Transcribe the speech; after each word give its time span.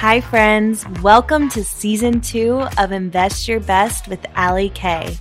Hi, 0.00 0.22
friends. 0.22 0.88
Welcome 1.02 1.50
to 1.50 1.62
season 1.62 2.22
two 2.22 2.66
of 2.78 2.90
Invest 2.90 3.46
Your 3.46 3.60
Best 3.60 4.08
with 4.08 4.24
Ali 4.34 4.70
Kay. 4.70 5.18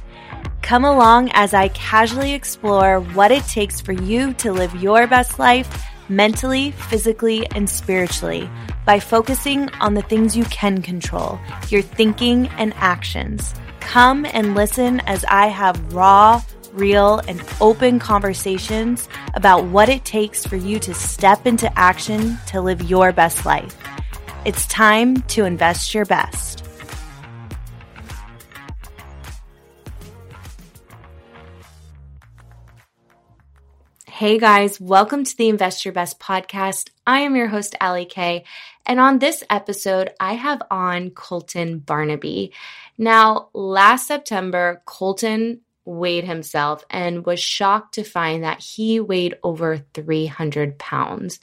Come 0.62 0.86
along 0.86 1.32
as 1.34 1.54
I 1.54 1.68
casually 1.68 2.32
explore 2.32 3.02
what 3.02 3.30
it 3.30 3.44
takes 3.44 3.82
for 3.82 3.92
you 3.92 4.34
to 4.36 4.54
live 4.54 4.74
your 4.82 5.06
best 5.06 5.38
life 5.38 5.84
mentally, 6.08 6.72
physically, 6.72 7.46
and 7.48 7.70
spiritually 7.70 8.50
by 8.86 9.02
focusing 9.02 9.70
on 9.82 9.96
the 9.96 10.02
things 10.02 10.38
you 10.38 10.46
can 10.46 10.82
control 10.82 11.38
your 11.68 11.82
thinking 11.82 12.48
and 12.58 12.74
actions. 12.78 13.54
Come 13.82 14.26
and 14.28 14.56
listen 14.56 15.02
as 15.02 15.26
I 15.26 15.48
have 15.48 15.94
raw, 15.94 16.42
real, 16.72 17.20
and 17.28 17.44
open 17.60 18.00
conversations 18.00 19.10
about 19.34 19.66
what 19.66 19.90
it 19.90 20.06
takes 20.06 20.46
for 20.46 20.56
you 20.56 20.80
to 20.80 20.94
step 20.94 21.46
into 21.46 21.70
action 21.78 22.38
to 22.48 22.62
live 22.62 22.90
your 22.90 23.12
best 23.12 23.46
life. 23.46 23.76
It's 24.46 24.66
time 24.68 25.22
to 25.24 25.44
invest 25.44 25.94
your 25.94 26.06
best. 26.06 26.66
Hey 34.08 34.40
guys, 34.40 34.80
welcome 34.80 35.26
to 35.26 35.38
the 35.38 35.50
Invest 35.50 35.84
Your 35.84 35.94
Best 35.94 36.22
podcast. 36.22 36.90
I 37.06 37.20
am 37.20 37.36
your 37.36 37.48
host, 37.48 37.76
Ali 37.82 38.06
Kay. 38.06 38.46
And 38.86 38.98
on 39.02 39.20
this 39.20 39.44
episode, 39.50 40.12
I 40.22 40.34
have 40.34 40.62
on 40.72 41.10
Colten 41.10 41.86
Barnaby. 41.86 42.54
Now, 42.98 43.50
last 43.54 44.08
September, 44.08 44.82
Colten 44.88 45.60
weighed 45.84 46.24
himself 46.24 46.86
and 46.90 47.26
was 47.26 47.42
shocked 47.42 47.96
to 47.96 48.04
find 48.04 48.46
that 48.46 48.62
he 48.62 49.02
weighed 49.02 49.36
over 49.44 49.84
300 49.94 50.78
pounds. 50.78 51.40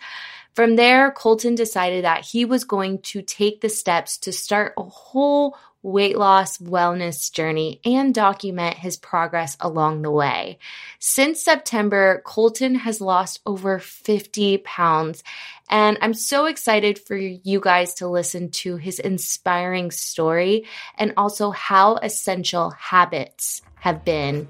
From 0.56 0.76
there, 0.76 1.12
Colten 1.12 1.54
decided 1.54 2.04
that 2.04 2.24
he 2.24 2.46
was 2.46 2.64
going 2.64 3.00
to 3.02 3.20
take 3.20 3.60
the 3.60 3.68
steps 3.68 4.16
to 4.20 4.32
start 4.32 4.72
a 4.78 4.84
whole 4.84 5.54
weight 5.82 6.16
loss 6.16 6.56
wellness 6.56 7.30
journey 7.30 7.78
and 7.84 8.14
document 8.14 8.74
his 8.74 8.96
progress 8.96 9.58
along 9.60 10.00
the 10.00 10.10
way. 10.10 10.58
Since 10.98 11.44
September, 11.44 12.22
Colten 12.24 12.74
has 12.74 13.02
lost 13.02 13.40
over 13.44 13.78
50 13.78 14.56
pounds. 14.58 15.22
And 15.68 15.98
I'm 16.00 16.14
so 16.14 16.46
excited 16.46 16.98
for 16.98 17.16
you 17.16 17.60
guys 17.60 17.92
to 17.96 18.08
listen 18.08 18.50
to 18.62 18.76
his 18.76 18.98
inspiring 18.98 19.90
story 19.90 20.64
and 20.96 21.12
also 21.18 21.50
how 21.50 21.96
essential 21.96 22.70
habits 22.70 23.60
have 23.74 24.06
been 24.06 24.48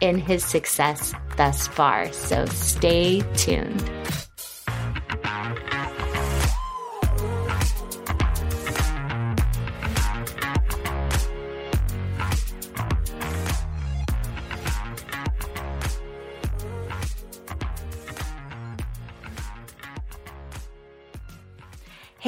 in 0.00 0.18
his 0.18 0.44
success 0.44 1.12
thus 1.36 1.66
far. 1.66 2.12
So 2.12 2.46
stay 2.46 3.22
tuned. 3.34 4.27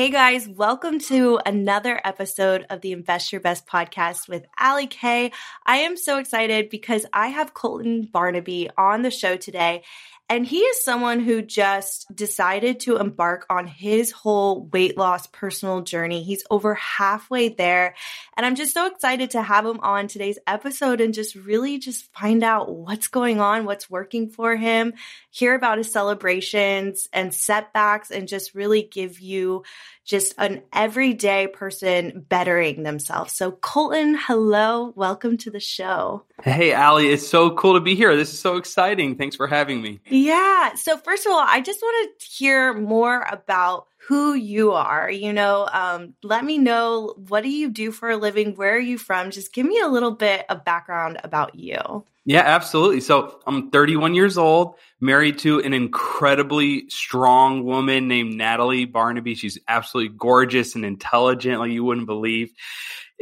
Hey 0.00 0.08
guys, 0.08 0.48
welcome 0.48 0.98
to 0.98 1.38
another 1.44 2.00
episode 2.02 2.64
of 2.70 2.80
the 2.80 2.92
Invest 2.92 3.32
Your 3.32 3.42
Best 3.42 3.66
podcast 3.66 4.30
with 4.30 4.46
Ali 4.58 4.86
Kay. 4.86 5.30
I 5.66 5.76
am 5.76 5.98
so 5.98 6.16
excited 6.16 6.70
because 6.70 7.04
I 7.12 7.26
have 7.26 7.52
Colten 7.52 8.10
Barnaby 8.10 8.70
on 8.78 9.02
the 9.02 9.10
show 9.10 9.36
today. 9.36 9.82
And 10.30 10.46
he 10.46 10.60
is 10.60 10.84
someone 10.84 11.18
who 11.18 11.42
just 11.42 12.06
decided 12.14 12.78
to 12.80 12.98
embark 12.98 13.46
on 13.50 13.66
his 13.66 14.12
whole 14.12 14.62
weight 14.66 14.96
loss 14.96 15.26
personal 15.26 15.80
journey. 15.80 16.22
He's 16.22 16.44
over 16.52 16.74
halfway 16.76 17.48
there. 17.48 17.96
And 18.36 18.46
I'm 18.46 18.54
just 18.54 18.72
so 18.72 18.86
excited 18.86 19.32
to 19.32 19.42
have 19.42 19.66
him 19.66 19.80
on 19.80 20.06
today's 20.06 20.38
episode 20.46 21.00
and 21.00 21.12
just 21.12 21.34
really 21.34 21.80
just 21.80 22.12
find 22.12 22.44
out 22.44 22.72
what's 22.72 23.08
going 23.08 23.40
on, 23.40 23.64
what's 23.64 23.90
working 23.90 24.30
for 24.30 24.54
him, 24.54 24.94
hear 25.30 25.52
about 25.52 25.78
his 25.78 25.90
celebrations 25.90 27.08
and 27.12 27.34
setbacks, 27.34 28.12
and 28.12 28.28
just 28.28 28.54
really 28.54 28.82
give 28.82 29.18
you 29.18 29.64
just 30.04 30.34
an 30.38 30.62
everyday 30.72 31.46
person 31.48 32.24
bettering 32.28 32.82
themselves. 32.82 33.32
So, 33.32 33.52
Colten, 33.52 34.16
hello. 34.18 34.92
Welcome 34.96 35.38
to 35.38 35.50
the 35.50 35.60
show. 35.60 36.24
Hey, 36.42 36.72
Ali. 36.72 37.10
It's 37.10 37.26
so 37.26 37.50
cool 37.50 37.74
to 37.74 37.80
be 37.80 37.94
here. 37.94 38.16
This 38.16 38.32
is 38.32 38.38
so 38.38 38.56
exciting. 38.56 39.16
Thanks 39.16 39.36
for 39.36 39.46
having 39.46 39.82
me. 39.82 40.00
Yeah. 40.20 40.74
So, 40.74 40.98
first 40.98 41.26
of 41.26 41.32
all, 41.32 41.42
I 41.44 41.60
just 41.60 41.80
want 41.80 42.20
to 42.20 42.26
hear 42.26 42.74
more 42.74 43.26
about 43.30 43.86
who 44.06 44.34
you 44.34 44.72
are. 44.72 45.10
You 45.10 45.32
know, 45.32 45.68
um, 45.72 46.14
let 46.22 46.44
me 46.44 46.58
know 46.58 47.14
what 47.28 47.42
do 47.42 47.48
you 47.48 47.70
do 47.70 47.90
for 47.90 48.10
a 48.10 48.16
living? 48.16 48.54
Where 48.54 48.74
are 48.74 48.78
you 48.78 48.98
from? 48.98 49.30
Just 49.30 49.54
give 49.54 49.64
me 49.64 49.80
a 49.80 49.88
little 49.88 50.10
bit 50.10 50.44
of 50.50 50.64
background 50.64 51.18
about 51.24 51.54
you. 51.54 52.04
Yeah, 52.26 52.42
absolutely. 52.42 53.00
So 53.00 53.40
I'm 53.46 53.70
31 53.70 54.14
years 54.14 54.36
old, 54.36 54.74
married 55.00 55.38
to 55.38 55.60
an 55.60 55.72
incredibly 55.72 56.88
strong 56.90 57.64
woman 57.64 58.08
named 58.08 58.34
Natalie 58.34 58.84
Barnaby. 58.84 59.34
She's 59.34 59.58
absolutely 59.68 60.14
gorgeous 60.18 60.74
and 60.74 60.84
intelligent, 60.84 61.60
like 61.60 61.72
you 61.72 61.82
wouldn't 61.82 62.06
believe. 62.06 62.52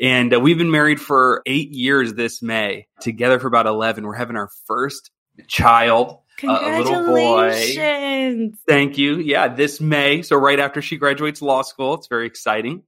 And 0.03 0.35
uh, 0.35 0.41
we've 0.41 0.59
been 0.59 0.71
married 0.71 1.01
for 1.01 1.43
eight 1.47 1.71
years 1.71 2.15
this 2.15 2.43
May, 2.43 2.89
together 3.01 3.39
for 3.39 3.47
about 3.47 3.67
11. 3.67 4.05
We're 4.05 4.15
having 4.15 4.37
our 4.37 4.51
first 4.67 5.11
child. 5.47 6.19
Congratulations. 6.39 8.55
Uh, 8.55 8.57
Thank 8.67 8.97
you. 8.97 9.19
Yeah, 9.19 9.49
this 9.49 9.81
May. 9.81 10.23
So 10.23 10.37
right 10.37 10.59
after 10.59 10.81
she 10.81 10.97
graduates 10.97 11.43
law 11.43 11.63
school. 11.63 11.95
It's 11.95 12.07
very 12.07 12.27
exciting. 12.27 12.85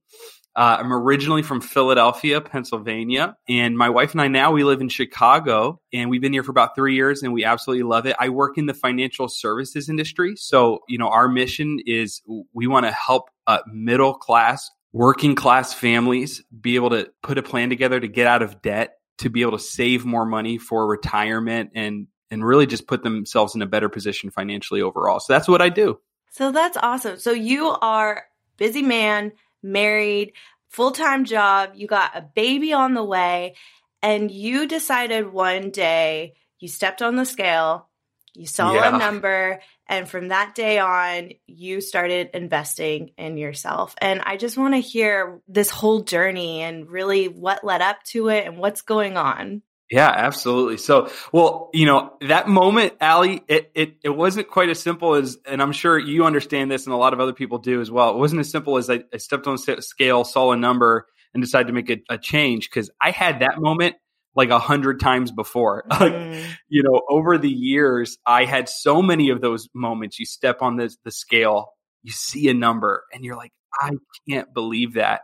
Uh, 0.53 0.77
I'm 0.79 0.91
originally 0.91 1.43
from 1.43 1.61
Philadelphia, 1.61 2.41
Pennsylvania, 2.41 3.37
and 3.47 3.77
my 3.77 3.89
wife 3.89 4.11
and 4.11 4.21
I 4.21 4.27
now 4.27 4.51
we 4.51 4.65
live 4.65 4.81
in 4.81 4.89
Chicago, 4.89 5.79
and 5.93 6.09
we've 6.09 6.19
been 6.19 6.33
here 6.33 6.43
for 6.43 6.51
about 6.51 6.75
three 6.75 6.95
years, 6.95 7.23
and 7.23 7.31
we 7.31 7.45
absolutely 7.45 7.83
love 7.83 8.05
it. 8.05 8.17
I 8.19 8.27
work 8.27 8.57
in 8.57 8.65
the 8.65 8.73
financial 8.73 9.29
services 9.29 9.87
industry, 9.87 10.35
so 10.35 10.79
you 10.89 10.97
know 10.97 11.07
our 11.07 11.29
mission 11.29 11.79
is 11.85 12.21
we 12.53 12.67
want 12.67 12.85
to 12.85 12.91
help 12.91 13.29
uh, 13.47 13.59
middle 13.71 14.13
class, 14.13 14.69
working 14.91 15.35
class 15.35 15.73
families 15.73 16.43
be 16.59 16.75
able 16.75 16.89
to 16.89 17.09
put 17.23 17.37
a 17.37 17.43
plan 17.43 17.69
together 17.69 18.01
to 18.01 18.09
get 18.09 18.27
out 18.27 18.41
of 18.41 18.61
debt, 18.61 18.97
to 19.19 19.29
be 19.29 19.43
able 19.43 19.57
to 19.57 19.63
save 19.63 20.03
more 20.03 20.25
money 20.25 20.57
for 20.57 20.85
retirement, 20.85 21.69
and 21.75 22.07
and 22.31 22.45
really 22.45 22.65
just 22.65 22.87
put 22.87 23.03
themselves 23.03 23.53
in 23.53 23.61
a 23.61 23.67
better 23.67 23.89
position 23.89 24.31
financially 24.31 24.81
overall. 24.81 25.19
So 25.19 25.33
that's 25.33 25.47
what 25.47 25.61
I 25.61 25.69
do. 25.69 25.99
So 26.31 26.51
that's 26.51 26.77
awesome. 26.77 27.19
So 27.19 27.31
you 27.31 27.67
are 27.67 28.25
busy 28.57 28.81
man 28.81 29.33
married, 29.61 30.33
full 30.69 30.91
time 30.91 31.25
job, 31.25 31.71
you 31.75 31.87
got 31.87 32.15
a 32.15 32.21
baby 32.21 32.73
on 32.73 32.93
the 32.93 33.03
way, 33.03 33.55
and 34.01 34.31
you 34.31 34.67
decided 34.67 35.31
one 35.31 35.69
day 35.69 36.33
you 36.59 36.67
stepped 36.67 37.01
on 37.01 37.15
the 37.15 37.25
scale, 37.25 37.89
you 38.33 38.47
saw 38.47 38.73
yeah. 38.73 38.95
a 38.95 38.97
number, 38.97 39.59
and 39.87 40.07
from 40.07 40.29
that 40.29 40.55
day 40.55 40.79
on, 40.79 41.31
you 41.47 41.81
started 41.81 42.29
investing 42.33 43.11
in 43.17 43.37
yourself. 43.37 43.93
And 43.99 44.21
I 44.21 44.37
just 44.37 44.57
want 44.57 44.73
to 44.73 44.79
hear 44.79 45.41
this 45.49 45.69
whole 45.69 46.01
journey 46.01 46.61
and 46.61 46.89
really 46.89 47.27
what 47.27 47.65
led 47.65 47.81
up 47.81 48.01
to 48.05 48.29
it 48.29 48.47
and 48.47 48.57
what's 48.57 48.83
going 48.83 49.17
on. 49.17 49.61
Yeah, 49.91 50.09
absolutely. 50.09 50.77
So, 50.77 51.11
well, 51.33 51.69
you 51.73 51.85
know, 51.85 52.13
that 52.21 52.47
moment, 52.47 52.93
Ali, 53.01 53.43
it, 53.49 53.71
it, 53.75 53.97
it 54.05 54.09
wasn't 54.09 54.47
quite 54.47 54.69
as 54.69 54.79
simple 54.79 55.15
as, 55.15 55.37
and 55.45 55.61
I'm 55.61 55.73
sure 55.73 55.99
you 55.99 56.23
understand 56.23 56.71
this 56.71 56.85
and 56.85 56.93
a 56.93 56.97
lot 56.97 57.11
of 57.11 57.19
other 57.19 57.33
people 57.33 57.57
do 57.57 57.81
as 57.81 57.91
well. 57.91 58.11
It 58.11 58.15
wasn't 58.15 58.39
as 58.39 58.49
simple 58.49 58.77
as 58.77 58.89
I, 58.89 59.03
I 59.13 59.17
stepped 59.17 59.47
on 59.47 59.55
a 59.55 59.81
scale, 59.81 60.23
saw 60.23 60.53
a 60.53 60.57
number 60.57 61.07
and 61.33 61.43
decided 61.43 61.67
to 61.67 61.73
make 61.73 61.89
a, 61.89 61.97
a 62.09 62.17
change 62.17 62.69
because 62.69 62.89
I 63.01 63.11
had 63.11 63.41
that 63.41 63.59
moment 63.59 63.97
like 64.33 64.49
a 64.49 64.59
hundred 64.59 65.01
times 65.01 65.29
before. 65.29 65.83
Like, 65.89 66.13
mm. 66.13 66.41
you 66.69 66.83
know, 66.83 67.01
over 67.09 67.37
the 67.37 67.49
years, 67.49 68.17
I 68.25 68.45
had 68.45 68.69
so 68.69 69.01
many 69.01 69.29
of 69.29 69.41
those 69.41 69.67
moments. 69.75 70.19
You 70.19 70.25
step 70.25 70.61
on 70.61 70.77
the, 70.77 70.89
the 71.03 71.11
scale, 71.11 71.73
you 72.01 72.13
see 72.13 72.47
a 72.47 72.53
number 72.53 73.03
and 73.11 73.25
you're 73.25 73.35
like, 73.35 73.51
I 73.77 73.91
can't 74.29 74.53
believe 74.53 74.93
that. 74.93 75.21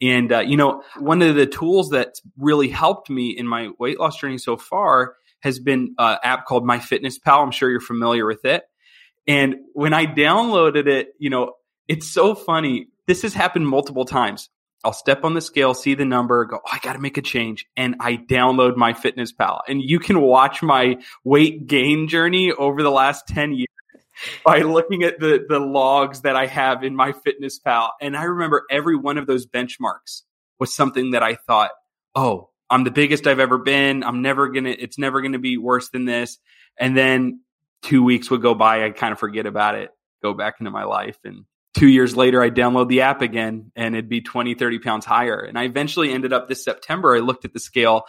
And, 0.00 0.32
uh, 0.32 0.40
you 0.40 0.56
know, 0.56 0.82
one 0.98 1.22
of 1.22 1.34
the 1.34 1.46
tools 1.46 1.90
that's 1.90 2.22
really 2.36 2.68
helped 2.68 3.10
me 3.10 3.30
in 3.30 3.46
my 3.46 3.70
weight 3.78 3.98
loss 3.98 4.18
journey 4.18 4.38
so 4.38 4.56
far 4.56 5.14
has 5.40 5.58
been 5.58 5.94
an 5.98 6.18
app 6.22 6.46
called 6.46 6.64
MyFitnessPal. 6.64 7.42
I'm 7.42 7.50
sure 7.50 7.70
you're 7.70 7.80
familiar 7.80 8.26
with 8.26 8.44
it. 8.44 8.64
And 9.26 9.56
when 9.74 9.92
I 9.92 10.06
downloaded 10.06 10.86
it, 10.86 11.08
you 11.18 11.30
know, 11.30 11.54
it's 11.86 12.08
so 12.08 12.34
funny. 12.34 12.88
This 13.06 13.22
has 13.22 13.34
happened 13.34 13.68
multiple 13.68 14.04
times. 14.04 14.48
I'll 14.84 14.92
step 14.92 15.24
on 15.24 15.34
the 15.34 15.40
scale, 15.40 15.74
see 15.74 15.94
the 15.94 16.04
number, 16.04 16.44
go, 16.44 16.60
oh, 16.64 16.68
I 16.72 16.78
got 16.78 16.92
to 16.92 17.00
make 17.00 17.18
a 17.18 17.22
change. 17.22 17.66
And 17.76 17.96
I 18.00 18.16
download 18.16 18.74
MyFitnessPal. 18.76 19.60
And 19.68 19.82
you 19.82 19.98
can 19.98 20.20
watch 20.20 20.62
my 20.62 20.98
weight 21.24 21.66
gain 21.66 22.06
journey 22.08 22.52
over 22.52 22.82
the 22.82 22.90
last 22.90 23.26
10 23.26 23.54
years 23.54 23.66
by 24.44 24.60
looking 24.60 25.02
at 25.02 25.18
the 25.18 25.44
the 25.48 25.60
logs 25.60 26.22
that 26.22 26.36
I 26.36 26.46
have 26.46 26.84
in 26.84 26.94
MyFitnessPal. 26.94 27.90
And 28.00 28.16
I 28.16 28.24
remember 28.24 28.64
every 28.70 28.96
one 28.96 29.18
of 29.18 29.26
those 29.26 29.46
benchmarks 29.46 30.22
was 30.58 30.74
something 30.74 31.12
that 31.12 31.22
I 31.22 31.34
thought, 31.34 31.70
oh, 32.14 32.50
I'm 32.70 32.84
the 32.84 32.90
biggest 32.90 33.26
I've 33.26 33.40
ever 33.40 33.58
been. 33.58 34.02
I'm 34.02 34.22
never 34.22 34.48
gonna 34.48 34.74
it's 34.76 34.98
never 34.98 35.22
gonna 35.22 35.38
be 35.38 35.56
worse 35.56 35.88
than 35.90 36.04
this. 36.04 36.38
And 36.78 36.96
then 36.96 37.40
two 37.82 38.02
weeks 38.02 38.30
would 38.30 38.42
go 38.42 38.54
by, 38.54 38.84
I'd 38.84 38.96
kind 38.96 39.12
of 39.12 39.18
forget 39.18 39.46
about 39.46 39.74
it, 39.74 39.90
go 40.22 40.34
back 40.34 40.56
into 40.60 40.70
my 40.70 40.84
life. 40.84 41.18
And 41.24 41.44
two 41.76 41.88
years 41.88 42.16
later, 42.16 42.42
I 42.42 42.50
download 42.50 42.88
the 42.88 43.02
app 43.02 43.22
again 43.22 43.72
and 43.76 43.94
it'd 43.94 44.08
be 44.08 44.20
20, 44.20 44.54
30 44.54 44.78
pounds 44.80 45.04
higher. 45.04 45.40
And 45.40 45.58
I 45.58 45.64
eventually 45.64 46.12
ended 46.12 46.32
up 46.32 46.48
this 46.48 46.64
September, 46.64 47.16
I 47.16 47.20
looked 47.20 47.44
at 47.44 47.52
the 47.52 47.60
scale 47.60 48.04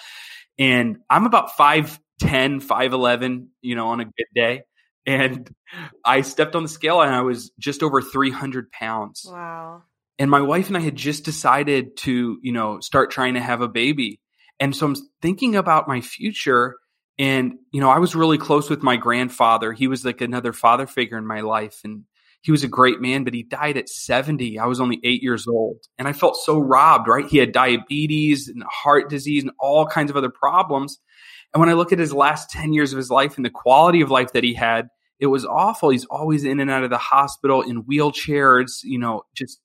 and 0.58 0.98
I'm 1.10 1.26
about 1.26 1.52
5'10, 1.52 2.00
5'11, 2.22 3.48
you 3.62 3.76
know, 3.76 3.88
on 3.88 4.00
a 4.00 4.06
good 4.06 4.28
day. 4.34 4.64
And 5.10 5.50
I 6.06 6.22
stepped 6.22 6.56
on 6.56 6.62
the 6.62 6.70
scale 6.70 7.02
and 7.02 7.14
I 7.14 7.22
was 7.22 7.52
just 7.58 7.82
over 7.82 8.00
300 8.00 8.72
pounds. 8.72 9.26
Wow. 9.28 9.82
And 10.20 10.30
my 10.30 10.42
wife 10.42 10.68
and 10.68 10.78
I 10.78 10.82
had 10.82 10.96
just 10.96 11.26
decided 11.26 11.98
to, 11.98 12.38
you 12.44 12.52
know, 12.52 12.80
start 12.80 13.10
trying 13.10 13.34
to 13.34 13.42
have 13.42 13.62
a 13.62 13.68
baby. 13.68 14.20
And 14.60 14.76
so 14.76 14.86
I'm 14.86 14.96
thinking 15.20 15.56
about 15.56 15.88
my 15.88 16.02
future. 16.02 16.76
And, 17.18 17.56
you 17.72 17.82
know, 17.82 17.90
I 17.90 17.98
was 17.98 18.16
really 18.16 18.38
close 18.38 18.70
with 18.70 18.84
my 18.84 18.98
grandfather. 18.98 19.74
He 19.74 19.88
was 19.88 20.06
like 20.06 20.22
another 20.22 20.54
father 20.54 20.86
figure 20.86 21.18
in 21.18 21.26
my 21.26 21.42
life. 21.42 21.80
And 21.84 22.04
he 22.42 22.52
was 22.52 22.64
a 22.64 22.68
great 22.68 23.02
man, 23.02 23.24
but 23.24 23.34
he 23.34 23.42
died 23.42 23.78
at 23.78 23.90
70. 23.90 24.60
I 24.60 24.68
was 24.68 24.80
only 24.80 25.00
eight 25.04 25.24
years 25.24 25.48
old. 25.48 25.78
And 25.98 26.08
I 26.08 26.14
felt 26.14 26.38
so 26.38 26.60
robbed, 26.60 27.08
right? 27.08 27.26
He 27.26 27.40
had 27.40 27.52
diabetes 27.52 28.48
and 28.48 28.64
heart 28.70 29.10
disease 29.10 29.42
and 29.42 29.54
all 29.60 29.88
kinds 29.88 30.12
of 30.12 30.18
other 30.18 30.30
problems. 30.30 31.00
And 31.52 31.60
when 31.60 31.70
I 31.70 31.74
look 31.74 31.92
at 31.92 32.00
his 32.00 32.14
last 32.14 32.52
10 32.52 32.74
years 32.74 32.94
of 32.94 32.98
his 32.98 33.10
life 33.10 33.38
and 33.38 33.46
the 33.46 33.50
quality 33.50 34.02
of 34.02 34.12
life 34.12 34.34
that 34.34 34.44
he 34.44 34.54
had, 34.54 34.90
it 35.20 35.28
was 35.28 35.46
awful. 35.46 35.90
He's 35.90 36.06
always 36.06 36.46
in 36.46 36.60
and 36.60 36.72
out 36.72 36.84
of 36.84 36.90
the 36.90 36.98
hospital 36.98 37.62
in 37.62 37.84
wheelchairs, 37.84 38.84
you 38.84 39.00
know, 39.00 39.24
just 39.36 39.60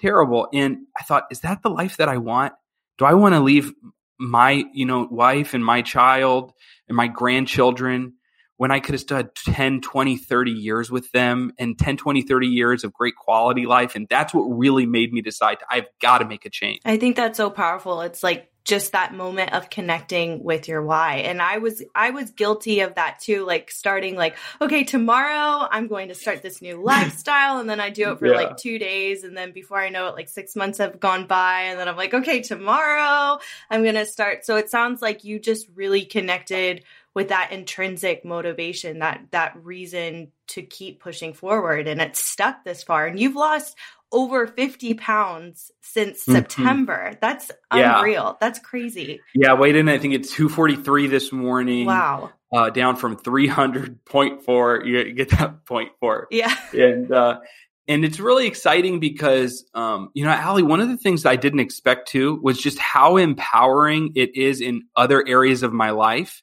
terrible. 0.00 0.48
And 0.52 0.86
I 0.98 1.02
thought, 1.02 1.24
is 1.30 1.40
that 1.40 1.62
the 1.62 1.70
life 1.70 1.96
that 1.96 2.08
I 2.08 2.18
want? 2.18 2.52
Do 2.98 3.04
I 3.04 3.14
want 3.14 3.34
to 3.34 3.40
leave 3.40 3.72
my, 4.18 4.64
you 4.72 4.86
know, 4.86 5.08
wife 5.10 5.54
and 5.54 5.64
my 5.64 5.82
child 5.82 6.52
and 6.88 6.96
my 6.96 7.08
grandchildren 7.08 8.14
when 8.58 8.70
I 8.70 8.78
could 8.78 8.92
have 8.92 9.00
stood 9.00 9.34
10, 9.34 9.80
20, 9.80 10.16
30 10.18 10.50
years 10.52 10.88
with 10.88 11.10
them 11.10 11.52
and 11.58 11.76
10, 11.76 11.96
20, 11.96 12.22
30 12.22 12.46
years 12.46 12.84
of 12.84 12.92
great 12.92 13.16
quality 13.16 13.66
life. 13.66 13.96
And 13.96 14.06
that's 14.08 14.32
what 14.32 14.42
really 14.42 14.86
made 14.86 15.12
me 15.12 15.20
decide 15.20 15.58
I've 15.68 15.86
got 16.00 16.18
to 16.18 16.26
make 16.26 16.44
a 16.44 16.50
change. 16.50 16.80
I 16.84 16.96
think 16.96 17.16
that's 17.16 17.36
so 17.36 17.50
powerful. 17.50 18.02
It's 18.02 18.22
like 18.22 18.51
just 18.64 18.92
that 18.92 19.12
moment 19.12 19.52
of 19.52 19.70
connecting 19.70 20.44
with 20.44 20.68
your 20.68 20.82
why. 20.82 21.16
And 21.16 21.42
I 21.42 21.58
was 21.58 21.82
I 21.94 22.10
was 22.10 22.30
guilty 22.30 22.80
of 22.80 22.94
that 22.94 23.18
too, 23.20 23.44
like 23.44 23.70
starting 23.70 24.16
like, 24.16 24.36
okay, 24.60 24.84
tomorrow 24.84 25.66
I'm 25.70 25.88
going 25.88 26.08
to 26.08 26.14
start 26.14 26.42
this 26.42 26.62
new 26.62 26.82
lifestyle 26.82 27.58
and 27.58 27.68
then 27.68 27.80
I 27.80 27.90
do 27.90 28.12
it 28.12 28.18
for 28.18 28.28
yeah. 28.28 28.36
like 28.36 28.56
2 28.56 28.78
days 28.78 29.24
and 29.24 29.36
then 29.36 29.52
before 29.52 29.78
I 29.78 29.88
know 29.88 30.06
it 30.06 30.14
like 30.14 30.28
6 30.28 30.54
months 30.54 30.78
have 30.78 31.00
gone 31.00 31.26
by 31.26 31.62
and 31.62 31.78
then 31.78 31.88
I'm 31.88 31.96
like, 31.96 32.14
okay, 32.14 32.40
tomorrow 32.40 33.38
I'm 33.68 33.82
going 33.82 33.96
to 33.96 34.06
start. 34.06 34.46
So 34.46 34.56
it 34.56 34.70
sounds 34.70 35.02
like 35.02 35.24
you 35.24 35.40
just 35.40 35.66
really 35.74 36.04
connected 36.04 36.84
with 37.14 37.28
that 37.28 37.52
intrinsic 37.52 38.24
motivation, 38.24 39.00
that 39.00 39.22
that 39.32 39.56
reason 39.62 40.32
to 40.48 40.62
keep 40.62 41.00
pushing 41.00 41.32
forward 41.32 41.88
and 41.88 42.00
it's 42.00 42.24
stuck 42.24 42.64
this 42.64 42.82
far 42.82 43.06
and 43.06 43.18
you've 43.18 43.36
lost 43.36 43.76
over 44.12 44.46
50 44.46 44.94
pounds 44.94 45.70
since 45.80 46.22
mm-hmm. 46.22 46.32
September. 46.32 47.18
That's 47.20 47.50
unreal. 47.70 48.24
Yeah. 48.24 48.32
That's 48.40 48.58
crazy. 48.58 49.20
Yeah, 49.34 49.54
weighed 49.54 49.76
in, 49.76 49.88
I 49.88 49.98
think 49.98 50.14
it's 50.14 50.32
243 50.32 51.08
this 51.08 51.32
morning. 51.32 51.86
Wow. 51.86 52.30
Uh, 52.52 52.70
down 52.70 52.96
from 52.96 53.16
300.4. 53.16 54.86
You 54.86 55.12
get 55.14 55.30
that 55.30 55.64
point 55.64 55.92
four. 55.98 56.28
Yeah. 56.30 56.54
And, 56.72 57.10
uh, 57.10 57.40
and 57.88 58.04
it's 58.04 58.20
really 58.20 58.46
exciting 58.46 59.00
because, 59.00 59.64
um, 59.74 60.10
you 60.14 60.24
know, 60.24 60.34
Ali, 60.34 60.62
one 60.62 60.80
of 60.80 60.88
the 60.88 60.96
things 60.96 61.26
I 61.26 61.36
didn't 61.36 61.60
expect 61.60 62.08
to 62.10 62.38
was 62.42 62.58
just 62.58 62.78
how 62.78 63.16
empowering 63.16 64.12
it 64.14 64.36
is 64.36 64.60
in 64.60 64.82
other 64.94 65.26
areas 65.26 65.62
of 65.62 65.72
my 65.72 65.90
life 65.90 66.42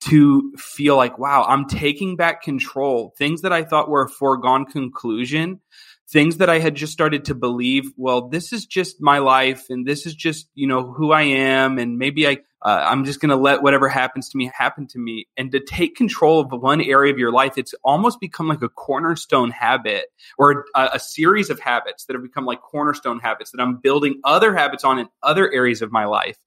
to 0.00 0.52
feel 0.56 0.96
like, 0.96 1.18
wow, 1.18 1.44
I'm 1.48 1.66
taking 1.66 2.16
back 2.16 2.42
control. 2.42 3.14
Things 3.18 3.42
that 3.42 3.52
I 3.52 3.64
thought 3.64 3.88
were 3.88 4.04
a 4.04 4.08
foregone 4.08 4.64
conclusion 4.64 5.60
things 6.10 6.38
that 6.38 6.48
I 6.48 6.58
had 6.58 6.74
just 6.74 6.92
started 6.92 7.26
to 7.26 7.34
believe, 7.34 7.92
well, 7.96 8.28
this 8.28 8.52
is 8.52 8.64
just 8.64 9.00
my 9.00 9.18
life 9.18 9.68
and 9.68 9.86
this 9.86 10.06
is 10.06 10.14
just, 10.14 10.48
you 10.54 10.66
know, 10.66 10.90
who 10.90 11.12
I 11.12 11.22
am. 11.22 11.78
And 11.78 11.98
maybe 11.98 12.26
I, 12.26 12.38
uh, 12.62 12.82
I'm 12.86 13.04
just 13.04 13.20
going 13.20 13.28
to 13.28 13.36
let 13.36 13.62
whatever 13.62 13.88
happens 13.88 14.30
to 14.30 14.38
me 14.38 14.50
happen 14.54 14.86
to 14.88 14.98
me. 14.98 15.28
And 15.36 15.52
to 15.52 15.60
take 15.60 15.96
control 15.96 16.40
of 16.40 16.50
one 16.50 16.80
area 16.80 17.12
of 17.12 17.18
your 17.18 17.30
life, 17.30 17.58
it's 17.58 17.74
almost 17.84 18.20
become 18.20 18.48
like 18.48 18.62
a 18.62 18.70
cornerstone 18.70 19.50
habit 19.50 20.06
or 20.38 20.64
a, 20.74 20.90
a 20.94 20.98
series 20.98 21.50
of 21.50 21.60
habits 21.60 22.06
that 22.06 22.14
have 22.14 22.22
become 22.22 22.46
like 22.46 22.62
cornerstone 22.62 23.20
habits 23.20 23.50
that 23.50 23.60
I'm 23.60 23.76
building 23.76 24.20
other 24.24 24.54
habits 24.54 24.84
on 24.84 24.98
in 24.98 25.08
other 25.22 25.52
areas 25.52 25.82
of 25.82 25.92
my 25.92 26.06
life 26.06 26.38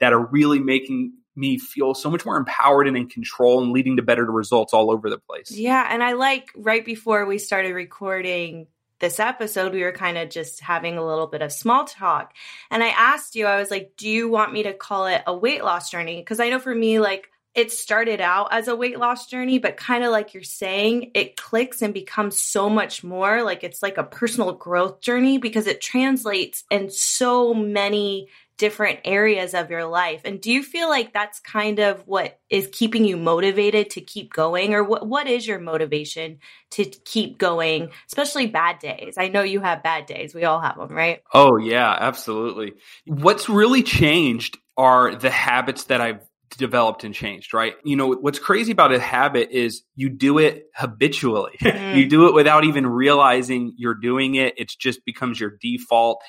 that 0.00 0.12
are 0.12 0.26
really 0.26 0.58
making 0.58 1.12
me 1.36 1.58
feel 1.58 1.94
so 1.94 2.10
much 2.10 2.24
more 2.24 2.36
empowered 2.36 2.86
and 2.86 2.96
in 2.96 3.08
control 3.08 3.62
and 3.62 3.72
leading 3.72 3.96
to 3.96 4.02
better 4.02 4.24
results 4.24 4.72
all 4.72 4.90
over 4.90 5.08
the 5.08 5.18
place. 5.18 5.50
Yeah. 5.50 5.86
And 5.88 6.02
I 6.02 6.12
like 6.12 6.50
right 6.56 6.84
before 6.84 7.26
we 7.26 7.38
started 7.38 7.74
recording 7.74 8.66
this 9.00 9.20
episode, 9.20 9.72
we 9.72 9.82
were 9.82 9.92
kind 9.92 10.16
of 10.16 10.30
just 10.30 10.60
having 10.60 10.96
a 10.96 11.06
little 11.06 11.26
bit 11.26 11.42
of 11.42 11.52
small 11.52 11.84
talk. 11.84 12.32
And 12.70 12.82
I 12.82 12.88
asked 12.88 13.34
you, 13.34 13.46
I 13.46 13.58
was 13.58 13.70
like, 13.70 13.92
do 13.96 14.08
you 14.08 14.28
want 14.28 14.52
me 14.52 14.62
to 14.64 14.72
call 14.72 15.06
it 15.06 15.22
a 15.26 15.36
weight 15.36 15.64
loss 15.64 15.90
journey? 15.90 16.16
Because 16.16 16.40
I 16.40 16.48
know 16.48 16.58
for 16.58 16.74
me, 16.74 17.00
like, 17.00 17.28
it 17.54 17.70
started 17.70 18.20
out 18.20 18.48
as 18.50 18.66
a 18.66 18.74
weight 18.74 18.98
loss 18.98 19.26
journey, 19.26 19.58
but 19.58 19.76
kind 19.76 20.02
of 20.02 20.10
like 20.10 20.34
you're 20.34 20.42
saying, 20.42 21.12
it 21.14 21.36
clicks 21.36 21.82
and 21.82 21.94
becomes 21.94 22.40
so 22.40 22.68
much 22.68 23.04
more 23.04 23.44
like 23.44 23.62
it's 23.62 23.82
like 23.82 23.96
a 23.96 24.04
personal 24.04 24.52
growth 24.52 25.00
journey 25.00 25.38
because 25.38 25.68
it 25.68 25.80
translates 25.80 26.64
in 26.70 26.90
so 26.90 27.54
many 27.54 28.28
different 28.56 29.00
areas 29.04 29.54
of 29.54 29.70
your 29.70 29.84
life. 29.84 30.22
And 30.24 30.40
do 30.40 30.52
you 30.52 30.62
feel 30.62 30.88
like 30.88 31.12
that's 31.12 31.40
kind 31.40 31.80
of 31.80 32.06
what 32.06 32.38
is 32.48 32.68
keeping 32.72 33.04
you 33.04 33.16
motivated 33.16 33.90
to 33.90 34.00
keep 34.00 34.32
going? 34.32 34.74
Or 34.74 34.84
what, 34.84 35.06
what 35.06 35.26
is 35.26 35.46
your 35.46 35.58
motivation 35.58 36.38
to 36.72 36.84
keep 36.84 37.38
going, 37.38 37.90
especially 38.06 38.46
bad 38.46 38.78
days? 38.78 39.14
I 39.18 39.28
know 39.28 39.42
you 39.42 39.60
have 39.60 39.82
bad 39.82 40.06
days. 40.06 40.34
We 40.34 40.44
all 40.44 40.60
have 40.60 40.76
them, 40.76 40.92
right? 40.92 41.22
Oh, 41.32 41.56
yeah, 41.56 41.96
absolutely. 41.98 42.74
What's 43.06 43.48
really 43.48 43.82
changed 43.82 44.58
are 44.76 45.14
the 45.14 45.30
habits 45.30 45.84
that 45.84 46.00
I've 46.00 46.24
developed 46.56 47.04
and 47.04 47.14
changed, 47.14 47.52
right? 47.54 47.74
You 47.84 47.96
know, 47.96 48.12
what's 48.12 48.38
crazy 48.38 48.72
about 48.72 48.92
a 48.92 48.98
habit 48.98 49.50
is 49.50 49.82
you 49.96 50.08
do 50.08 50.38
it 50.38 50.66
habitually. 50.74 51.58
Mm. 51.60 51.96
you 51.96 52.06
do 52.08 52.28
it 52.28 52.34
without 52.34 52.64
even 52.64 52.86
realizing 52.86 53.74
you're 53.76 53.94
doing 53.94 54.36
it. 54.36 54.54
It 54.56 54.72
just 54.78 55.04
becomes 55.04 55.40
your 55.40 55.56
default. 55.60 56.22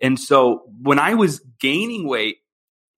And 0.00 0.18
so 0.18 0.62
when 0.82 0.98
I 0.98 1.14
was 1.14 1.40
gaining 1.60 2.06
weight, 2.06 2.36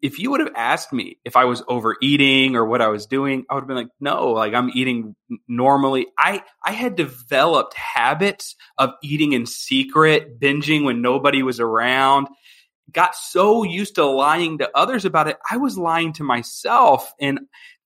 if 0.01 0.19
you 0.19 0.31
would 0.31 0.41
have 0.41 0.53
asked 0.55 0.93
me 0.93 1.19
if 1.25 1.37
I 1.37 1.45
was 1.45 1.63
overeating 1.67 2.55
or 2.55 2.65
what 2.65 2.81
I 2.81 2.89
was 2.89 3.07
doing, 3.07 3.45
I 3.51 3.55
would 3.55 3.63
have 3.63 3.69
been 3.69 3.77
like, 3.77 3.89
no, 3.99 4.31
like 4.31 4.55
I'm 4.55 4.71
eating 4.75 5.17
normally. 5.49 6.07
I, 6.17 6.45
I 6.65 6.73
had 6.73 6.95
developed 6.95 7.75
habits 7.75 8.55
of 8.77 8.91
eating 9.03 9.33
in 9.33 9.45
secret, 9.45 10.39
binging 10.39 10.85
when 10.85 11.03
nobody 11.03 11.43
was 11.43 11.59
around, 11.59 12.29
got 12.93 13.17
so 13.17 13.65
used 13.65 13.97
to 13.97 14.07
lying 14.07 14.59
to 14.59 14.71
others 14.75 15.05
about 15.05 15.29
it. 15.29 15.37
I 15.51 15.57
was 15.57 15.77
lying 15.77 16.13
to 16.15 16.25
myself 16.25 17.13
and 17.21 17.41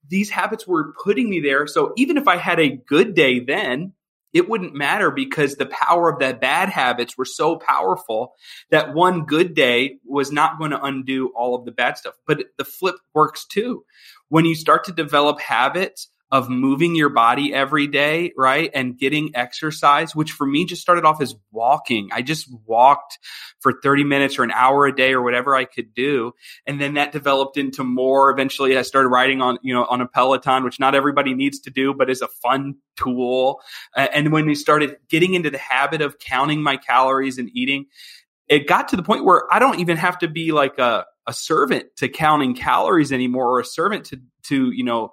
these 0.06 0.28
habits 0.28 0.66
were 0.66 0.92
putting 1.02 1.30
me 1.30 1.40
there. 1.40 1.66
So 1.66 1.92
even 1.96 2.18
if 2.18 2.28
I 2.28 2.36
had 2.36 2.60
a 2.60 2.68
good 2.68 3.14
day 3.14 3.40
then, 3.40 3.94
it 4.32 4.48
wouldn't 4.48 4.74
matter 4.74 5.10
because 5.10 5.54
the 5.54 5.66
power 5.66 6.10
of 6.10 6.18
the 6.18 6.34
bad 6.34 6.68
habits 6.68 7.16
were 7.16 7.24
so 7.24 7.56
powerful 7.56 8.34
that 8.70 8.94
one 8.94 9.24
good 9.24 9.54
day 9.54 9.98
was 10.04 10.32
not 10.32 10.58
going 10.58 10.70
to 10.70 10.82
undo 10.82 11.32
all 11.36 11.54
of 11.54 11.64
the 11.64 11.72
bad 11.72 11.98
stuff. 11.98 12.14
But 12.26 12.44
the 12.58 12.64
flip 12.64 12.96
works 13.14 13.46
too. 13.46 13.84
When 14.28 14.44
you 14.44 14.54
start 14.54 14.84
to 14.84 14.92
develop 14.92 15.40
habits 15.40 16.08
of 16.32 16.48
moving 16.48 16.96
your 16.96 17.10
body 17.10 17.52
every 17.52 17.86
day, 17.86 18.32
right? 18.38 18.70
And 18.72 18.98
getting 18.98 19.36
exercise, 19.36 20.16
which 20.16 20.32
for 20.32 20.46
me 20.46 20.64
just 20.64 20.80
started 20.80 21.04
off 21.04 21.20
as 21.20 21.36
walking. 21.50 22.08
I 22.10 22.22
just 22.22 22.48
walked 22.64 23.18
for 23.60 23.74
30 23.82 24.04
minutes 24.04 24.38
or 24.38 24.42
an 24.42 24.50
hour 24.50 24.86
a 24.86 24.96
day 24.96 25.12
or 25.12 25.20
whatever 25.20 25.54
I 25.54 25.66
could 25.66 25.92
do. 25.92 26.32
And 26.66 26.80
then 26.80 26.94
that 26.94 27.12
developed 27.12 27.58
into 27.58 27.84
more. 27.84 28.30
Eventually 28.30 28.78
I 28.78 28.82
started 28.82 29.10
riding 29.10 29.42
on, 29.42 29.58
you 29.62 29.74
know, 29.74 29.84
on 29.84 30.00
a 30.00 30.08
Peloton, 30.08 30.64
which 30.64 30.80
not 30.80 30.94
everybody 30.94 31.34
needs 31.34 31.60
to 31.60 31.70
do, 31.70 31.92
but 31.92 32.08
is 32.08 32.22
a 32.22 32.28
fun 32.28 32.76
tool. 32.96 33.60
And 33.94 34.32
when 34.32 34.46
we 34.46 34.54
started 34.54 34.96
getting 35.10 35.34
into 35.34 35.50
the 35.50 35.58
habit 35.58 36.00
of 36.00 36.18
counting 36.18 36.62
my 36.62 36.78
calories 36.78 37.36
and 37.36 37.50
eating, 37.52 37.86
it 38.48 38.66
got 38.66 38.88
to 38.88 38.96
the 38.96 39.02
point 39.02 39.26
where 39.26 39.44
I 39.52 39.58
don't 39.58 39.80
even 39.80 39.98
have 39.98 40.18
to 40.20 40.28
be 40.28 40.52
like 40.52 40.78
a, 40.78 41.04
a 41.26 41.34
servant 41.34 41.88
to 41.96 42.08
counting 42.08 42.54
calories 42.54 43.12
anymore 43.12 43.50
or 43.50 43.60
a 43.60 43.64
servant 43.66 44.06
to, 44.06 44.20
to, 44.44 44.70
you 44.70 44.84
know, 44.84 45.12